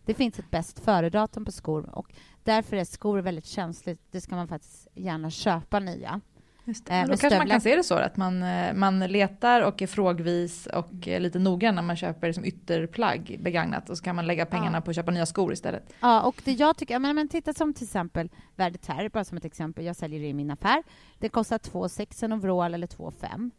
[0.05, 3.99] Det finns ett bäst före-datum på skor och därför är skor väldigt känsligt.
[4.11, 6.21] Det ska man faktiskt gärna köpa nya.
[6.65, 7.01] Just Eh, det.
[7.11, 10.67] Då kanske man kan se det så att man, eh, man letar och är frågvis
[10.67, 14.77] och lite noggrann när man köper liksom ytterplagg begagnat och så kan man lägga pengarna
[14.77, 14.81] Ja.
[14.81, 15.93] på att köpa nya skor istället.
[15.99, 19.45] Ja, och det jag tycker, men, men titta som till exempel Verditer, bara som ett
[19.45, 20.83] exempel, jag säljer det i min affär.
[21.19, 23.51] Det kostar 2 6 en overall eller 2 5.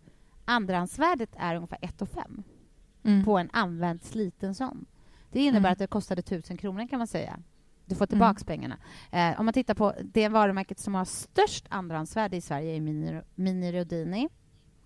[0.44, 2.42] Andrahandsvärdet är ungefär 1 5
[3.06, 3.24] Mm.
[3.24, 4.84] på en använd sliten sån.
[5.34, 5.72] Det innebär Mm.
[5.72, 7.38] att det kostade 1000 kronor kan man säga.
[7.86, 8.76] Du får tillbaks pengarna.
[9.12, 13.20] Eh, om man tittar på det varumärket som har störst andrahandsvärde i Sverige är Mini,
[13.34, 14.28] Mini Rodini.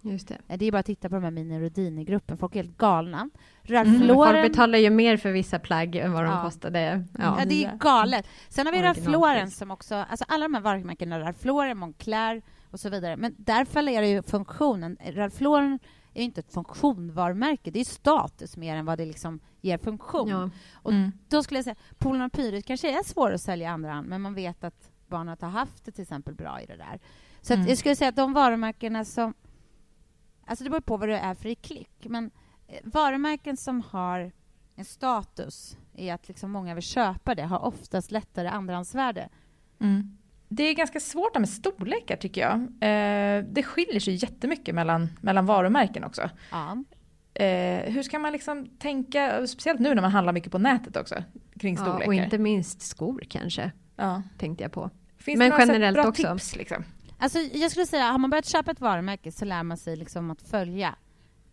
[0.01, 0.39] Just det.
[0.49, 2.39] Eh, det är bara att titta på de här Mini Rodini-gruppen.
[2.39, 3.31] Folk är helt galna.
[3.63, 4.33] Ralph Mm, Lauren...
[4.43, 6.43] Folk betalar ju mer för vissa plagg än vad de Ja.
[6.43, 7.05] kostade.
[7.19, 7.45] Ja, Ja.
[7.47, 8.27] det är galet.
[8.49, 9.11] Sen har vi Ralph.
[9.11, 9.95] Lauren som också...
[9.95, 13.17] Alltså alla de här varumärkena, Ralph Lauren, Moncler och så vidare.
[13.17, 14.97] Men där fallerar ju funktionen.
[15.15, 15.79] Ralph Lauren
[16.15, 17.71] är ju inte ett funktionvarumärke.
[17.71, 20.29] Det är status mer än vad det liksom ger funktion.
[20.29, 20.51] Ja.
[20.73, 21.13] Och Mm.
[21.29, 24.09] Då skulle jag säga, Polen och Pyret kanske är svårare att sälja i andra hand,
[24.09, 27.01] men man vet att barnet har haft det till exempel bra i det där.
[27.41, 27.69] Så att Mm.
[27.69, 29.35] jag skulle säga att de varumärkena som...
[30.47, 32.31] Alltså det beror på vad det är för i klick, men
[32.67, 34.33] eh, varumärken som har
[34.75, 39.29] en status i att liksom många vill köpa det har oftast lättare andrahandsvärde.
[39.81, 40.18] Mm.
[40.49, 42.55] Det är ganska svårt med storlekar tycker jag.
[42.61, 46.31] Eh, det skiljer sig jättemycket mellan, mellan varumärken också.
[46.51, 46.85] Ja.
[47.35, 51.15] Eh, hur ska man liksom tänka, speciellt nu när man handlar mycket på nätet också,
[51.61, 52.07] kring Ja, storlekar?
[52.07, 54.23] och inte minst skor kanske, ja.
[54.39, 54.91] tänkte jag på.
[55.19, 56.33] Finns Men det generellt bra också.
[56.33, 56.57] tips?
[56.57, 56.85] Liksom?
[57.19, 60.31] Alltså jag skulle säga, har man börjat köpa ett varumärke så lär man sig liksom
[60.31, 60.95] att följa.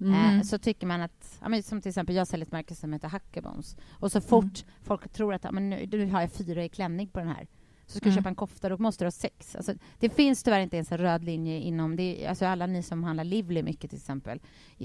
[0.02, 0.36] Mm.
[0.38, 3.76] Eh, så tycker man att, som till exempel jag säljer ett märke som heter Hackebones
[3.92, 4.56] och så fort Mm.
[4.84, 7.48] folk tror att men nu, nu har jag fyra i klänning på den här
[7.88, 8.16] så ska du Mm.
[8.18, 9.56] köpa en kofta, då måste du ha sex.
[9.56, 13.04] Alltså, det finns tyvärr inte ens en röd linje inom, det, alltså alla ni som
[13.04, 14.40] handlar Lively mycket till exempel,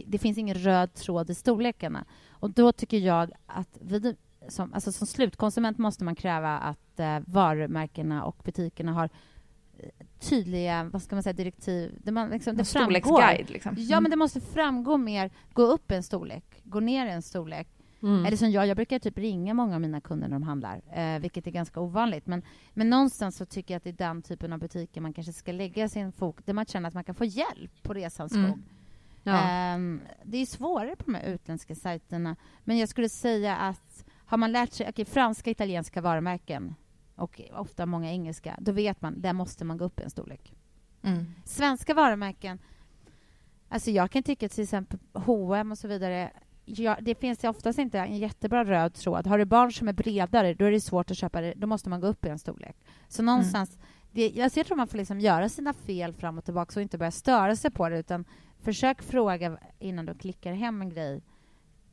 [0.06, 2.04] det finns ingen röd tråd i storlekarna.
[2.30, 4.16] Och då tycker jag att vi,
[4.48, 9.10] som, alltså som slutkonsument måste man kräva att eh, varumärkena och butikerna har
[9.78, 9.88] eh,
[10.20, 11.98] tydliga, vad ska man säga, direktiv.
[12.04, 13.00] Det, man, liksom, det framgår.
[13.00, 13.74] storleksguide liksom.
[13.78, 15.30] Ja, men det måste framgå mer.
[15.52, 17.68] Gå upp en storlek, gå ner en storlek.
[18.02, 18.26] Mm.
[18.26, 21.18] Eller som jag, jag brukar typ ringa många av mina kunder när de handlar, eh,
[21.20, 22.26] vilket är ganska ovanligt.
[22.26, 22.42] Men,
[22.74, 25.52] men någonstans så tycker jag att det är den typen av butiker man kanske ska
[25.52, 28.50] lägga sin fokus, där man känner att man kan få hjälp på resans Mm.
[28.50, 28.62] gång.
[29.22, 29.48] Ja.
[29.50, 34.38] Ehm, det är svårare på de här utländska sajterna, men jag skulle säga att har
[34.38, 36.74] man lärt sig okej, franska, italienska varumärken
[37.16, 40.52] och ofta många engelska, då vet man, där måste man gå upp en storlek.
[41.02, 41.24] Mm.
[41.44, 42.58] Svenska varumärken,
[43.68, 46.32] alltså jag kan tycka till exempel H&M och så vidare,
[46.78, 49.26] ja, det finns ju oftast inte en jättebra röd tråd.
[49.26, 51.54] Har du barn som är bredare, då är det svårt att köpa det.
[51.56, 52.76] Då måste man gå upp i en storlek.
[53.08, 53.78] Så någonstans,
[54.10, 56.98] det, alltså jag tror man får liksom göra sina fel fram och tillbaka och inte
[56.98, 58.24] börja störa sig på det, utan
[58.58, 61.22] försök fråga innan du klickar hem en grej.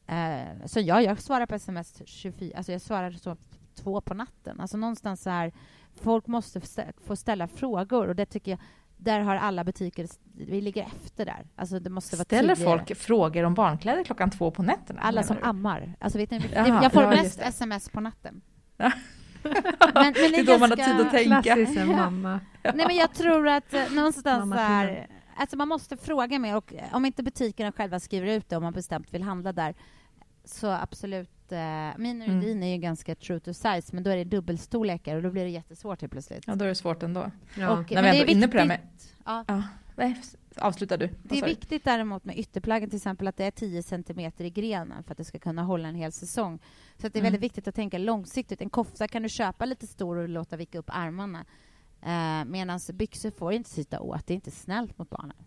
[0.08, 3.38] Eh, så ja, jag svarar på sms 24, alltså jag svarar så
[3.76, 4.60] två på natten.
[4.60, 5.54] Alltså någonstans så här,
[5.96, 6.62] folk måste
[7.06, 8.60] få ställa frågor och det tycker jag,
[8.98, 11.46] där har alla butiker, vi ligger efter där.
[11.56, 12.78] Alltså det måste vara Ställer tydligare.
[12.78, 15.02] folk frågor om barnkläder klockan två på nätterna?
[15.02, 15.42] Alla som du?
[15.44, 15.94] ammar.
[16.00, 17.46] Alltså vet ni, Jaha, jag får ja, mest det.
[17.46, 18.42] sms på natten.
[18.78, 18.92] Ja.
[19.44, 19.54] men,
[19.94, 21.42] men det är då man har ganska- tid att tänka.
[21.42, 22.40] Klassisk en mamma.
[22.64, 27.06] Nej, men jag tror att eh, någonstans här, alltså man måste fråga mer och om
[27.06, 29.76] inte butikerna själva skriver ut det om man bestämt vill handla där
[30.46, 31.30] så absolut.
[31.52, 32.38] Eh, min Mm.
[32.38, 35.44] urin är ju ganska true to size men då är det dubbelstorlekar och då blir
[35.44, 36.44] det jättesvårt helt plötsligt.
[36.48, 37.32] Ja, då är det svårt ändå.
[37.58, 37.70] Ja.
[37.80, 38.80] Och, När men vi det är ändå är inne på det här med-
[39.26, 39.46] Ja.
[39.48, 39.64] Ja.
[39.96, 40.22] Nej,
[40.56, 41.10] avslutar du.
[41.24, 45.04] Det är viktigt däremot med ytterplaggen till exempel att det är 10 centimeter i grenen
[45.04, 46.60] för att det ska kunna hålla en hel säsong.
[46.98, 47.24] Så det är mm.
[47.24, 48.62] väldigt viktigt att tänka långsiktigt.
[48.62, 51.46] En kofta kan du köpa lite stor och låta vika upp armarna.
[52.02, 54.28] Eh, Medan byxor får inte sitta åt.
[54.28, 55.38] Det är inte snällt mot barnen.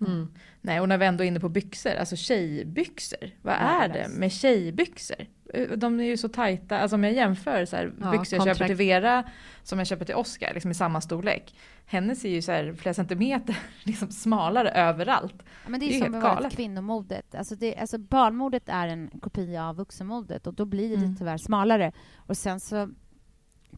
[0.00, 0.34] Mm.
[0.60, 3.30] Nej, och när vi ändå är inne på byxor, alltså tjejbyxor.
[3.42, 5.26] Vad är det med tjejbyxor?
[5.54, 8.56] Eh, de är ju så tajta, alltså om jag jämför så här, ja, byxor jag
[8.56, 9.24] köper till Vera
[9.62, 11.54] som jag köper till Oscar, liksom i samma storlek.
[11.86, 15.34] Hennes är ju så här, flera centimeter liksom smalare överallt.
[15.38, 17.34] Ja, men det är, det är som att vara kvinnomodet.
[17.34, 21.16] Alltså, det, alltså barnmodet är en kopia av vuxenmodet och då blir det mm.
[21.16, 21.92] tyvärr smalare.
[22.16, 22.90] Och sen så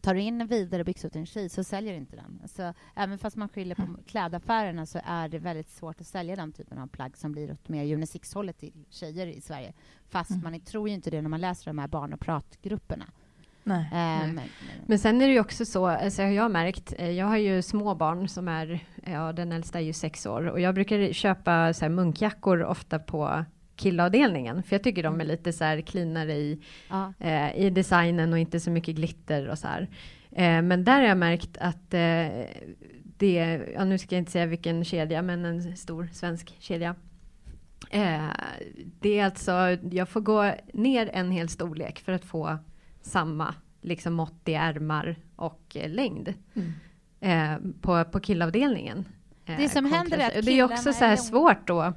[0.01, 2.39] tar du in en vidare byxa till en tjej så säljer inte den.
[2.41, 3.99] Alltså, även fast man skyller på mm.
[4.07, 7.69] klädaffärerna så är det väldigt svårt att sälja den typen av plagg som blir åt
[7.69, 9.73] mer unisex-hållet till tjejer i Sverige.
[10.09, 10.43] Fast mm.
[10.43, 13.05] man tror ju inte det när man läser de här barn och pratgrupperna.
[13.63, 14.33] Nej, eh, nej.
[14.33, 14.49] Men,
[14.85, 17.61] men, sen är det ju också så, alltså jag har märkt, eh, jag har ju
[17.61, 21.73] små barn som är, ja den äldsta är ju sex år och jag brukar köpa
[21.73, 23.45] så här munkjackor ofta på
[23.77, 24.63] killavdelningen.
[24.63, 25.27] För jag tycker de är mm.
[25.27, 26.59] lite så här cleanare i,
[26.89, 27.13] ja.
[27.19, 29.89] eh, i designen och inte så mycket glitter och så här.
[30.31, 32.27] Eh, men där har jag märkt att eh,
[33.17, 36.95] det, ja, nu ska jag inte säga vilken kedja, men en stor svensk kedja.
[37.89, 38.29] Eh,
[38.99, 42.57] det är alltså, jag får gå ner en hel storlek för att få
[43.01, 46.33] samma liksom mått i ärmar och eh, längd.
[46.53, 46.73] Mm.
[47.19, 49.05] Eh, på, på killavdelningen.
[49.45, 51.93] det som händer är att Det är också så här svårt då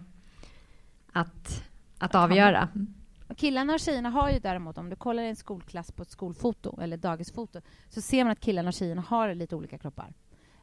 [1.13, 1.70] att
[2.01, 2.69] att avgöra.
[2.75, 2.95] Mm.
[3.37, 6.97] Killarna och tjejerna har ju däremot, om du kollar en skolklass på ett skolfoto eller
[6.97, 10.13] dagisfoto, så ser man att killarna och tjejerna har lite olika kroppar.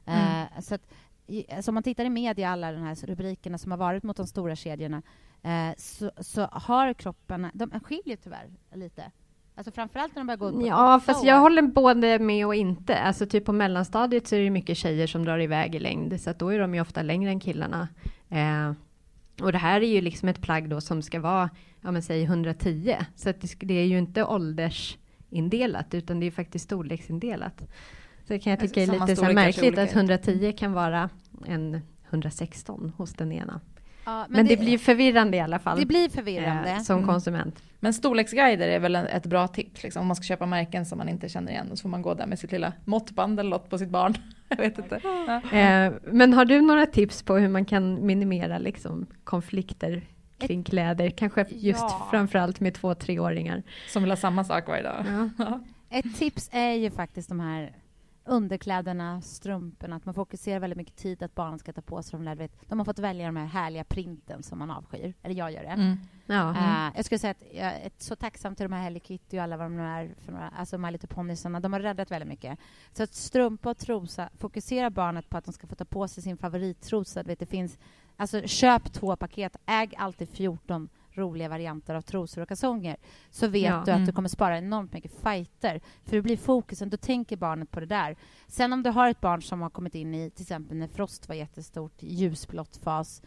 [0.06, 0.42] Mm.
[0.42, 0.82] Uh, så att,
[1.56, 4.28] alltså om man tittar i media, alla de här rubrikerna som har varit mot de
[4.28, 5.02] stora kedjorna,
[5.46, 9.12] uh, så, så, har kropparna, de skiljer tyvärr lite.
[9.56, 11.28] Alltså framförallt när de börjar gå upp Ja, fast år.
[11.28, 13.00] jag håller både med och inte.
[13.00, 16.30] Alltså typ på mellanstadiet så är det mycket tjejer som drar iväg i längd, så
[16.30, 17.88] att då är de ju ofta längre än killarna.
[18.32, 18.74] Uh,
[19.42, 21.50] och det här är ju liksom ett plagg då som ska vara,
[21.82, 22.98] ja men säg 110.
[23.16, 27.60] Så att det, det är ju inte åldersindelat, utan det är faktiskt storleksindelat.
[28.28, 31.10] Så det kan jag tycka är lite så märkligt att 110 kan vara
[31.46, 33.62] en 116 hos den ena.
[34.06, 35.80] Ja, men, men det, det, blir förvirrande i alla fall.
[35.80, 36.72] Det blir förvirrande.
[36.72, 37.08] Eh, som mm.
[37.08, 37.64] konsument.
[37.80, 41.10] Men storleksguider är väl ett bra tips, liksom, om man ska köpa märken som man
[41.10, 41.72] inte känner igen.
[41.72, 44.14] Och så får man gå där med sitt lilla måttband eller något på sitt barn.
[44.50, 45.00] Jag vet inte.
[45.04, 45.58] Ja.
[45.58, 50.02] Eh, men har du några tips på hur man kan minimera liksom, konflikter
[50.38, 51.10] kring kläder?
[51.10, 52.08] Kanske just ja.
[52.12, 53.64] framförallt med två treåringar.
[53.88, 55.06] Som vill ha samma sak varje dag.
[55.38, 55.60] Ja.
[55.90, 57.76] Ett tips är ju faktiskt de här
[58.28, 62.26] underkläderna, strumporna, att man fokuserar väldigt mycket tid att barnen ska ta på sig de
[62.26, 65.52] där, vet, de har fått välja de här härliga printen som man avskyr, eller jag
[65.52, 65.68] gör det.
[65.68, 65.98] Mm.
[66.26, 66.50] Ja.
[66.50, 69.44] Uh, jag skulle säga att jag är så tacksam till de här Hello Kitty och
[69.44, 72.60] alla vad de är för några, alltså My Little Ponysarna, de har räddat väldigt mycket.
[72.94, 76.24] Så att strumpa och trosa, fokusera barnet på att de ska få ta på sig
[76.24, 77.78] sin favorittrosa, vet, det finns,
[78.18, 82.98] alltså köp två paket, äg alltid 14 roliga varianter av trosor och kalsonger
[83.30, 83.76] så vet ja.
[83.76, 84.06] du att mm.
[84.06, 85.82] du kommer spara enormt mycket fighter.
[86.04, 88.16] För det blir fokusen, då tänker barnet på det där.
[88.48, 91.28] Sen om du har ett barn som har kommit in i, till exempel när Frost
[91.28, 93.22] var jättestort, ljusblått fas,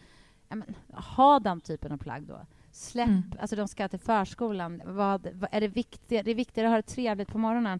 [0.49, 2.41] ja, men, ha den typen av plagg då.
[2.71, 3.23] Släpp, mm.
[3.39, 4.81] alltså de ska till förskolan.
[4.85, 7.79] Vad, vad, är det, viktiga, det är viktigare att ha det trevligt på morgonen.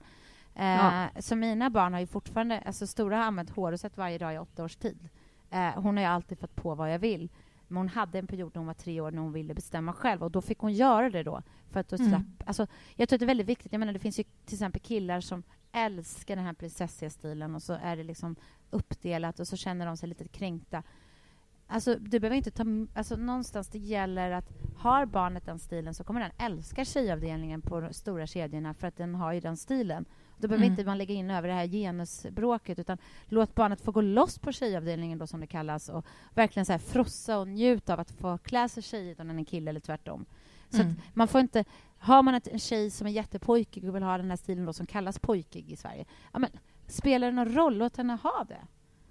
[0.56, 1.08] Eh, ja.
[1.20, 4.64] Så mina barn har ju fortfarande, alltså Stora har använt hårrosett varje dag i åtta
[4.64, 5.10] års tid.
[5.50, 7.30] Eh, hon har ju alltid fått på vad jag vill.
[7.72, 10.24] Men hon hade en period när hon var tre år när hon ville bestämma själv
[10.24, 11.42] och då fick hon göra det då.
[11.70, 12.10] För att då mm.
[12.10, 13.72] slapp, alltså, jag tror att det är väldigt viktigt.
[13.72, 17.64] Jag menar, det finns ju till exempel killar som älskar den här prinsessiga stilen och
[17.64, 18.36] så är det liksom
[18.70, 20.84] uppdelat och så känner de sig lite kränkta.
[21.72, 22.64] Alltså, du behöver inte ta...
[22.94, 27.82] Alltså, någonstans det gäller att har barnet den stilen så kommer den älska tjejavdelningen på
[27.82, 30.06] de stora kedjorna för att den har ju den stilen.
[30.38, 30.74] Då behöver mm.
[30.74, 34.52] inte man lägga in över det här genusbråket utan låt barnet få gå loss på
[34.52, 38.38] tjejavdelningen då som det kallas och verkligen så här frossa och njuta av att få
[38.38, 40.26] klä sig tjejigt om den är en kille eller tvärtom.
[40.70, 40.94] Så mm.
[41.14, 41.66] man får inte...
[41.98, 44.74] Har man ett, en tjej som är jättepojkig och vill ha den här stilen då
[44.74, 46.50] som kallas pojkig i Sverige, ja, men,
[46.88, 47.78] spelar det någon roll?
[47.78, 48.62] Låt henne ha det.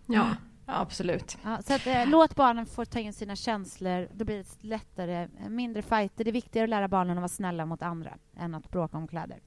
[0.07, 0.35] Ja.
[0.71, 1.39] Ja, absolut.
[1.45, 4.09] Ja, så att, eh, låt barnen få ta in sina känslor.
[4.13, 6.25] Då blir det lättare, mindre fighter.
[6.25, 9.09] Det är viktigare att lära barnen att vara snälla mot andra än att bråka om
[9.09, 9.39] kläder.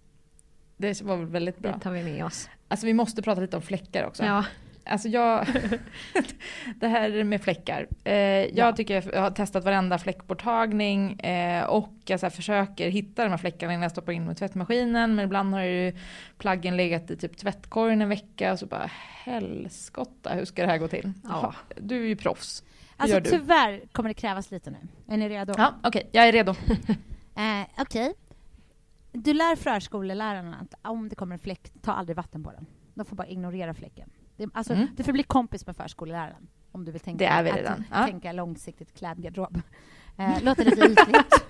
[0.78, 1.72] Det var väldigt bra.
[1.72, 2.50] Det tar vi med oss.
[2.68, 4.24] Alltså vi måste prata lite om fläckar också.
[4.24, 4.46] Ja.
[4.86, 5.48] Alltså jag,
[6.76, 7.88] det här med fläckar.
[8.04, 8.72] Eh, jag ja.
[8.72, 13.74] tycker jag har testat varenda fläckborttagning eh, och jag så försöker hitta de här fläckarna
[13.74, 15.16] innan jag stoppar in dem i tvättmaskinen.
[15.16, 15.94] Men ibland har ju
[16.38, 18.90] plaggen legat i typ tvättkorgen en vecka och så bara
[19.24, 21.14] helskotta, hur ska det här gå till?
[21.24, 21.54] Ja.
[21.76, 22.64] Du är ju proffs.
[22.98, 24.78] Alltså tyvärr kommer det krävas lite nu.
[25.08, 25.54] Är ni redo?
[25.58, 26.10] Ja, okej, okay.
[26.12, 26.52] jag är redo.
[27.36, 28.10] eh, okej.
[28.10, 28.14] Okay.
[29.12, 32.66] Du lär förskolelärarna att om det kommer en fläck, ta aldrig vatten på den.
[32.94, 34.10] De får bara ignorera fläcken.
[34.38, 34.88] Det, alltså, Mm.
[34.96, 37.84] Du får bli kompis med förskolläraren om du vill tänka, Det är vi att- redan.
[37.92, 38.06] Ja.
[38.06, 39.62] tänka långsiktigt klädgarderob.
[40.18, 41.46] Eh, låter lite ytligt.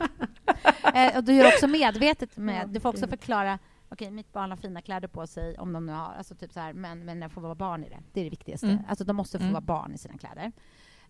[0.95, 2.69] eh, och du gör också medvetet med...
[2.69, 3.59] Du får också förklara
[3.89, 6.59] Okej, mitt barn har fina kläder på sig, om de nu har, alltså typ så
[6.59, 7.99] här, men, men det får vara barn i det.
[8.13, 8.67] Det är det viktigaste.
[8.67, 8.83] Mm.
[8.87, 9.53] Alltså de måste få Mm.
[9.53, 10.51] vara barn i sina kläder.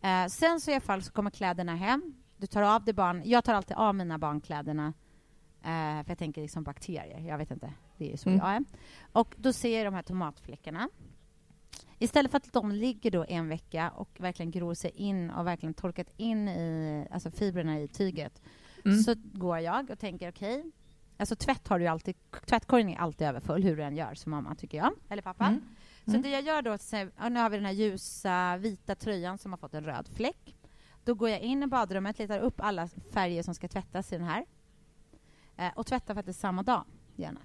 [0.01, 2.13] Eh, sen så i alla fall så kommer kläderna hem.
[2.37, 3.21] Du tar av dig barn.
[3.25, 4.93] Jag tar alltid av mina barnkläderna.
[5.63, 7.19] Eh, för jag tänker liksom bakterier.
[7.19, 7.73] Jag vet inte.
[7.97, 8.39] Det är så Mm.
[8.39, 8.63] jag är.
[9.11, 10.89] Och då ser jag de här tomatfläckarna.
[11.99, 15.73] Istället för att de ligger då en vecka och verkligen gror sig in och verkligen
[15.73, 18.41] torkat in i alltså fibrerna i tyget
[18.85, 18.99] Mm.
[19.03, 20.63] så går jag och tänker okej,
[21.17, 22.15] alltså tvätt har du alltid,
[22.45, 25.45] tvättkorgen är alltid överfull hur du än gör som mamma tycker jag, eller pappa.
[25.45, 25.61] Mm.
[26.05, 26.21] Så Mm.
[26.21, 26.77] det jag gör då,
[27.29, 30.55] nu har vi den här ljusa vita tröjan som har fått en röd fläck.
[31.03, 34.27] Då går jag in i badrummet, letar upp alla färger som ska tvättas i den
[34.27, 34.45] här.
[35.55, 36.83] Eh, och tvättar faktiskt samma dag,
[37.15, 37.39] gärna.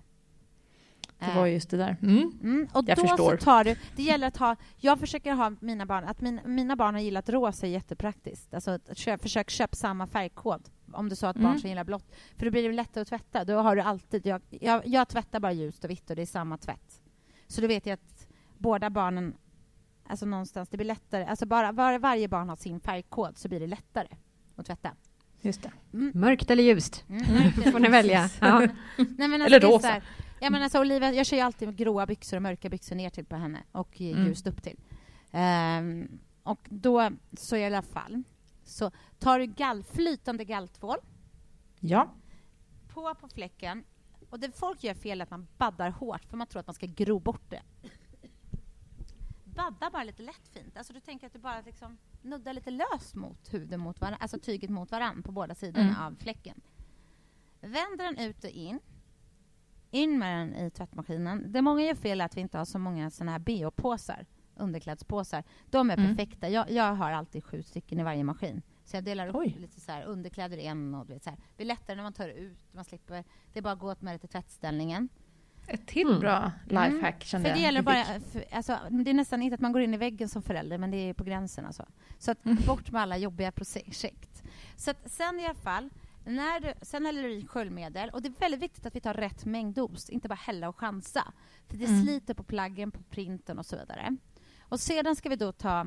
[1.18, 1.96] Det var just det där.
[2.02, 2.32] Mm.
[2.42, 3.36] Mm, och Jag då förstår.
[3.36, 6.76] så tar du, det gäller att ha, jag försöker ha mina barn, att min, mina
[6.76, 8.54] barn har gillat rosa är jättepraktiskt.
[8.54, 10.68] Alltså att köp, försök köpa samma färgkod.
[10.92, 11.58] Om du sa att barn Mm.
[11.58, 12.14] som gillar blått.
[12.36, 13.44] För då blir det lättare att tvätta.
[13.44, 16.26] Då har du alltid, jag, jag, jag tvättar bara ljust och vitt och det är
[16.26, 17.00] samma tvätt.
[17.46, 18.26] Så då vet jag att
[18.58, 19.34] båda barnen,
[20.06, 21.24] alltså någonstans, det blir lättare.
[21.24, 24.08] Alltså bara, bara varje barn har sin färgkod så blir det lättare
[24.56, 24.90] att tvätta.
[25.40, 25.70] Just det.
[26.14, 27.04] Mörkt eller ljust?
[27.08, 27.52] Mm.
[27.72, 28.30] får ni välja.
[28.40, 28.58] Ja.
[28.96, 29.80] Nej, men alltså, Eller det är rosa.
[29.80, 30.02] så här-
[30.40, 33.24] Ja, men alltså, Olivia, jag kör ju alltid gråa byxor och mörka byxor ner till
[33.24, 34.26] på henne och Mm.
[34.26, 34.80] ljust upp till.
[35.30, 38.22] Ehm, och då, så i alla fall,
[38.64, 40.98] så tar du gall, flytande galltvål
[41.80, 42.10] Ja.
[42.88, 43.84] på på fläcken.
[44.30, 46.74] Och det folk gör fel är att man baddar hårt för man tror att man
[46.74, 47.62] ska gro bort det.
[49.44, 50.76] Badda bara lite lätt fint.
[50.76, 54.38] Alltså du tänker att du bara liksom nuddar lite löst mot huden, mot varann, alltså
[54.38, 56.02] tyget mot varann på båda sidorna Mm.
[56.02, 56.60] av fläcken.
[57.60, 58.80] Vänd den ut och in.
[59.90, 61.52] In med den i tvättmaskinen.
[61.52, 64.26] Det många gör fel är att vi inte har så många såna här bh-påsar,
[64.56, 65.44] underklädspåsar.
[65.70, 66.16] De är Mm.
[66.16, 66.48] perfekta.
[66.48, 68.62] Jag, jag har alltid sju stycken i varje maskin.
[68.84, 69.56] Så jag delar upp Oj.
[69.60, 71.38] lite så här, underkläder i en och du vet, så här.
[71.56, 73.24] Det är lättare när man tar ut, man slipper.
[73.52, 75.08] Det är bara att gå med det till tvättställningen.
[75.66, 76.20] Ett till Mm.
[76.20, 77.20] bra lifehack Mm.
[77.20, 77.64] kände För det jag.
[77.66, 80.42] gäller bara, för, alltså, det är nästan inte att man går in i väggen som
[80.42, 81.86] förälder, men det är på gränsen alltså.
[82.18, 82.58] Så att Mm.
[82.66, 84.42] bort med alla jobbiga projekt.
[84.76, 85.90] Så att sen i alla fall,
[86.28, 89.14] när du, sen häller du i sköljmedel och det är väldigt viktigt att vi tar
[89.14, 91.32] rätt mängddos, inte bara hälla och chansa.
[91.66, 92.02] För det Mm.
[92.02, 94.16] sliter på plaggen, på printen och så vidare.
[94.60, 95.86] Och sedan ska vi då ta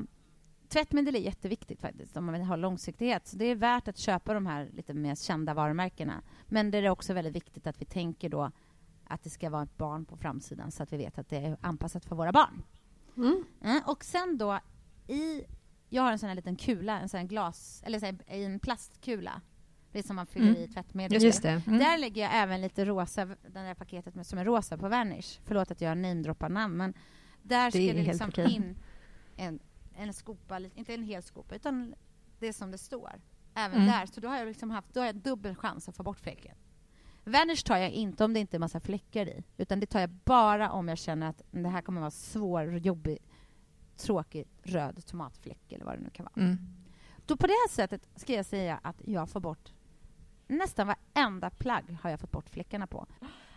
[0.68, 3.26] Tvättmedel är jätteviktigt faktiskt om man vill ha långsiktighet.
[3.26, 6.22] Så det är värt att köpa de här lite mer kända varumärkena.
[6.46, 8.50] Men det är också väldigt viktigt att vi tänker då
[9.04, 11.56] att det ska vara ett barn på framsidan så att vi vet att det är
[11.60, 12.62] anpassat för våra barn.
[13.16, 13.44] Mm.
[13.62, 14.60] Mm, och sen då
[15.06, 15.44] i...
[15.88, 17.82] Jag har en sån här liten kula, en sån glas...
[17.86, 19.40] Eller så här, en plastkula.
[19.92, 20.62] Det är som man fyller Mm.
[20.62, 21.22] i tvättmedel.
[21.22, 21.62] Just det.
[21.66, 21.78] Mm.
[21.78, 25.40] Där lägger jag även lite rosa, det där paketet med, som är rosa på Vanish.
[25.44, 26.94] Förlåt att jag namedroppar namn, men
[27.42, 28.52] där ska Det liksom okej.
[28.52, 28.76] in
[29.36, 29.58] en,
[29.96, 31.94] en skopa, inte en hel skopa, utan
[32.38, 33.20] det som det står.
[33.54, 33.86] Även Mm.
[33.92, 34.06] där.
[34.06, 36.56] Så då har jag liksom haft, då har jag dubbel chans att få bort fläcken.
[37.24, 40.10] Vanish tar jag inte om det inte är massa fläckar i, utan det tar jag
[40.10, 43.18] bara om jag känner att det här kommer vara svår, jobbig,
[43.96, 46.46] tråkig röd tomatfläck eller vad det nu kan vara.
[46.46, 46.58] Mm.
[47.26, 49.72] Då på det här sättet ska jag säga att jag får bort
[50.52, 53.06] nästan varenda plagg har jag fått bort fläckarna på.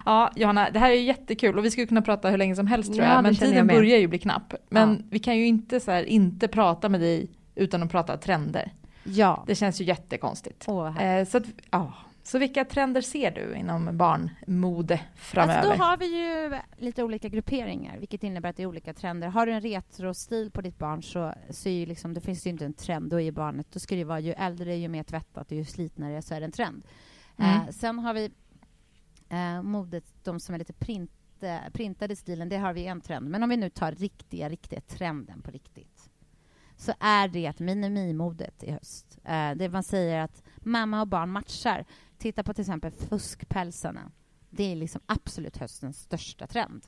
[0.05, 2.93] Ja, Johanna, det här är jättekul och vi skulle kunna prata hur länge som helst
[2.93, 3.75] tror Ja, jag, men jag tiden med.
[3.75, 4.53] börjar ju bli knapp.
[4.69, 5.05] Men Ja.
[5.09, 8.71] vi kan ju inte så här, inte prata med dig utan att prata trender.
[9.03, 9.43] Ja.
[9.47, 10.65] Det känns ju jättekonstigt.
[10.67, 11.03] Åh.
[11.03, 11.93] Eh, så, att, ja.
[12.27, 15.59] Så vilka trender ser du inom barnmode framöver?
[15.59, 19.27] Alltså då har vi ju lite olika grupperingar, vilket innebär att det är olika trender.
[19.27, 22.49] Har du en retrostil på ditt barn så, så är ju liksom, det finns ju
[22.49, 23.09] inte en trend.
[23.09, 26.21] Då är barnet, då ska det vara ju äldre, ju mer tvättat och ju slitnare
[26.21, 26.83] så är det en trend.
[27.37, 27.51] Mm.
[27.51, 28.31] Eh, sen har vi
[29.29, 31.11] eh, modet, de som är lite print,
[31.41, 33.29] eh, printade stilen, det har vi en trend.
[33.29, 36.09] Men om vi nu tar riktiga, riktiga trenden på riktigt
[36.77, 39.19] så är det minimimodet i höst.
[39.23, 41.85] Eh, det man säger att mamma och barn matchar.
[42.17, 44.11] Titta på till exempel fuskpälsarna.
[44.49, 46.85] Det är liksom absolut höstens största trend.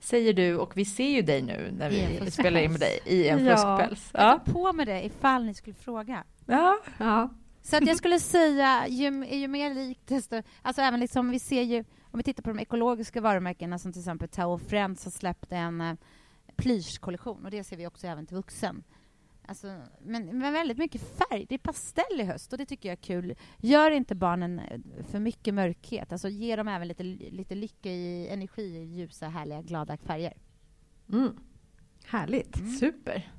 [0.00, 1.90] Säger du, och vi ser ju dig nu när
[2.24, 3.56] vi spelar in med dig i en Ja.
[3.56, 4.10] fuskpäls.
[4.14, 4.38] Jag Ja.
[4.38, 6.24] tar på med det ifall ni skulle fråga.
[6.46, 6.78] Ja.
[6.98, 7.30] Ja.
[7.62, 10.42] Så att jag skulle säga, ju, ju mer likt desto...
[10.62, 14.00] Alltså även liksom, vi ser ju, om vi tittar på de ekologiska varumärkena som till
[14.00, 15.94] exempel Tao Friends har släppt en uh,
[16.56, 18.84] plyschkollektion och det ser vi också även till vuxen.
[19.48, 21.46] Alltså, men, men väldigt mycket färg.
[21.48, 23.34] Det är pastell i höst och det tycker jag är kul.
[23.58, 24.80] Gör inte barnen eh,
[25.10, 26.12] för mycket mörkhet.
[26.12, 30.36] Alltså ge dem även lite, lite lycka i energi i ljusa, härliga, glada färger.
[31.12, 31.36] Mm.
[32.06, 32.78] Härligt.
[32.80, 33.30] Super.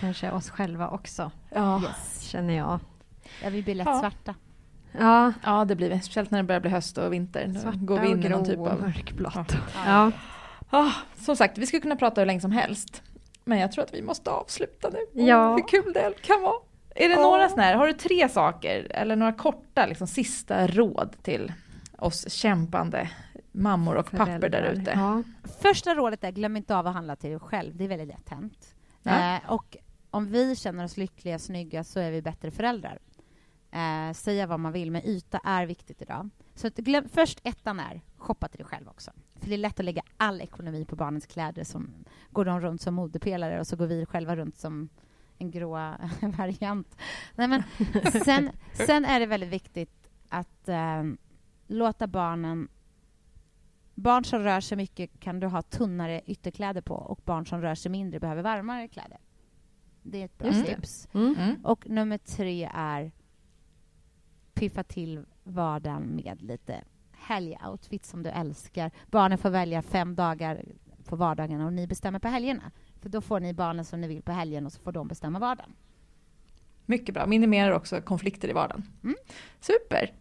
[0.00, 1.82] Kanske oss själva också, Ja.
[2.20, 2.80] känner jag.
[3.42, 4.00] Ja, vi blir lätt Ja.
[4.00, 4.34] svarta.
[4.98, 6.00] Ja, ja, det blir vi.
[6.00, 7.46] Speciellt när det börjar bli höst och vinter.
[7.46, 8.80] Då svarta går vi in och i någon grå typ och av...
[8.80, 9.34] mörkblått.
[9.74, 9.82] Ja.
[9.86, 10.12] Ja.
[10.70, 13.02] Ah, som sagt, vi skulle kunna prata hur länge som helst.
[13.48, 15.22] Men jag tror att vi måste avsluta nu.
[15.24, 15.54] Ja.
[15.56, 16.56] Hur kul det kan vara.
[16.94, 17.20] Är det Ja.
[17.22, 21.52] några sådana här, har du tre saker eller några korta liksom, sista råd till
[21.98, 23.10] oss kämpande
[23.52, 24.72] mammor och pappor där Föräldrar.
[24.82, 24.90] ute?
[24.94, 25.22] Ja.
[25.62, 27.76] Första rådet är glöm inte av att handla till dig själv.
[27.76, 28.74] Det är väldigt lätt hänt.
[29.02, 29.34] Ja.
[29.36, 29.76] Eh, och
[30.10, 32.98] om vi känner oss lyckliga, snygga, så är vi bättre föräldrar.
[33.72, 36.30] Eh, säga vad man vill, men yta är viktigt idag.
[36.54, 39.10] Så att glöm, först ettan är shoppa till dig själv också.
[39.40, 41.64] För det är lätt att lägga all ekonomi på barnens kläder.
[41.64, 41.90] Som
[42.30, 44.88] går de runt som modepelare och så går vi själva runt som
[45.38, 45.70] en grå
[46.20, 46.96] variant.
[47.34, 47.62] Nej, men
[48.24, 51.02] sen, sen är det väldigt viktigt att eh,
[51.66, 52.68] låta barnen
[53.94, 57.74] Barn som rör sig mycket kan du ha tunnare ytterkläder på och barn som rör
[57.74, 59.18] sig mindre behöver varmare kläder.
[60.02, 60.64] Det är ett bra det.
[60.64, 61.08] tips.
[61.12, 61.34] Mm.
[61.38, 61.64] Mm.
[61.64, 63.12] Och nummer tre är
[64.54, 66.84] piffa till vardagen med lite
[67.28, 68.90] helgoutfit som du älskar.
[69.10, 70.64] Barnen får välja fem dagar
[71.04, 72.70] på vardagarna och ni bestämmer på helgerna.
[73.00, 75.38] För då får ni barnen som ni vill på helgen och så får de bestämma
[75.38, 75.72] vardagen.
[76.86, 78.82] Mycket bra, minimerar också konflikter i vardagen.
[79.02, 79.16] Mm.
[79.60, 80.12] Super!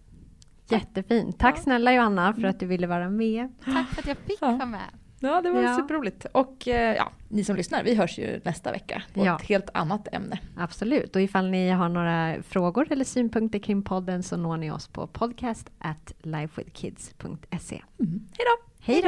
[0.70, 1.40] Jättefint.
[1.40, 3.52] Tack snälla Johanna för att du ville vara med.
[3.66, 4.52] Tack för att jag fick Ja.
[4.52, 4.90] vara med.
[5.20, 5.76] Ja, det var Ja.
[5.76, 6.26] superroligt.
[6.32, 9.36] Och eh, ja, ni som lyssnar, vi hörs ju nästa vecka på Ja.
[9.36, 10.40] ett helt annat ämne.
[10.58, 11.16] Absolut.
[11.16, 15.08] Och ifall ni har några frågor eller synpunkter kring podden så når ni oss på
[15.08, 17.82] podcast at lifewithkids.se.
[18.00, 18.22] Mm.
[18.38, 18.64] Hej då!
[18.80, 19.08] Hej då!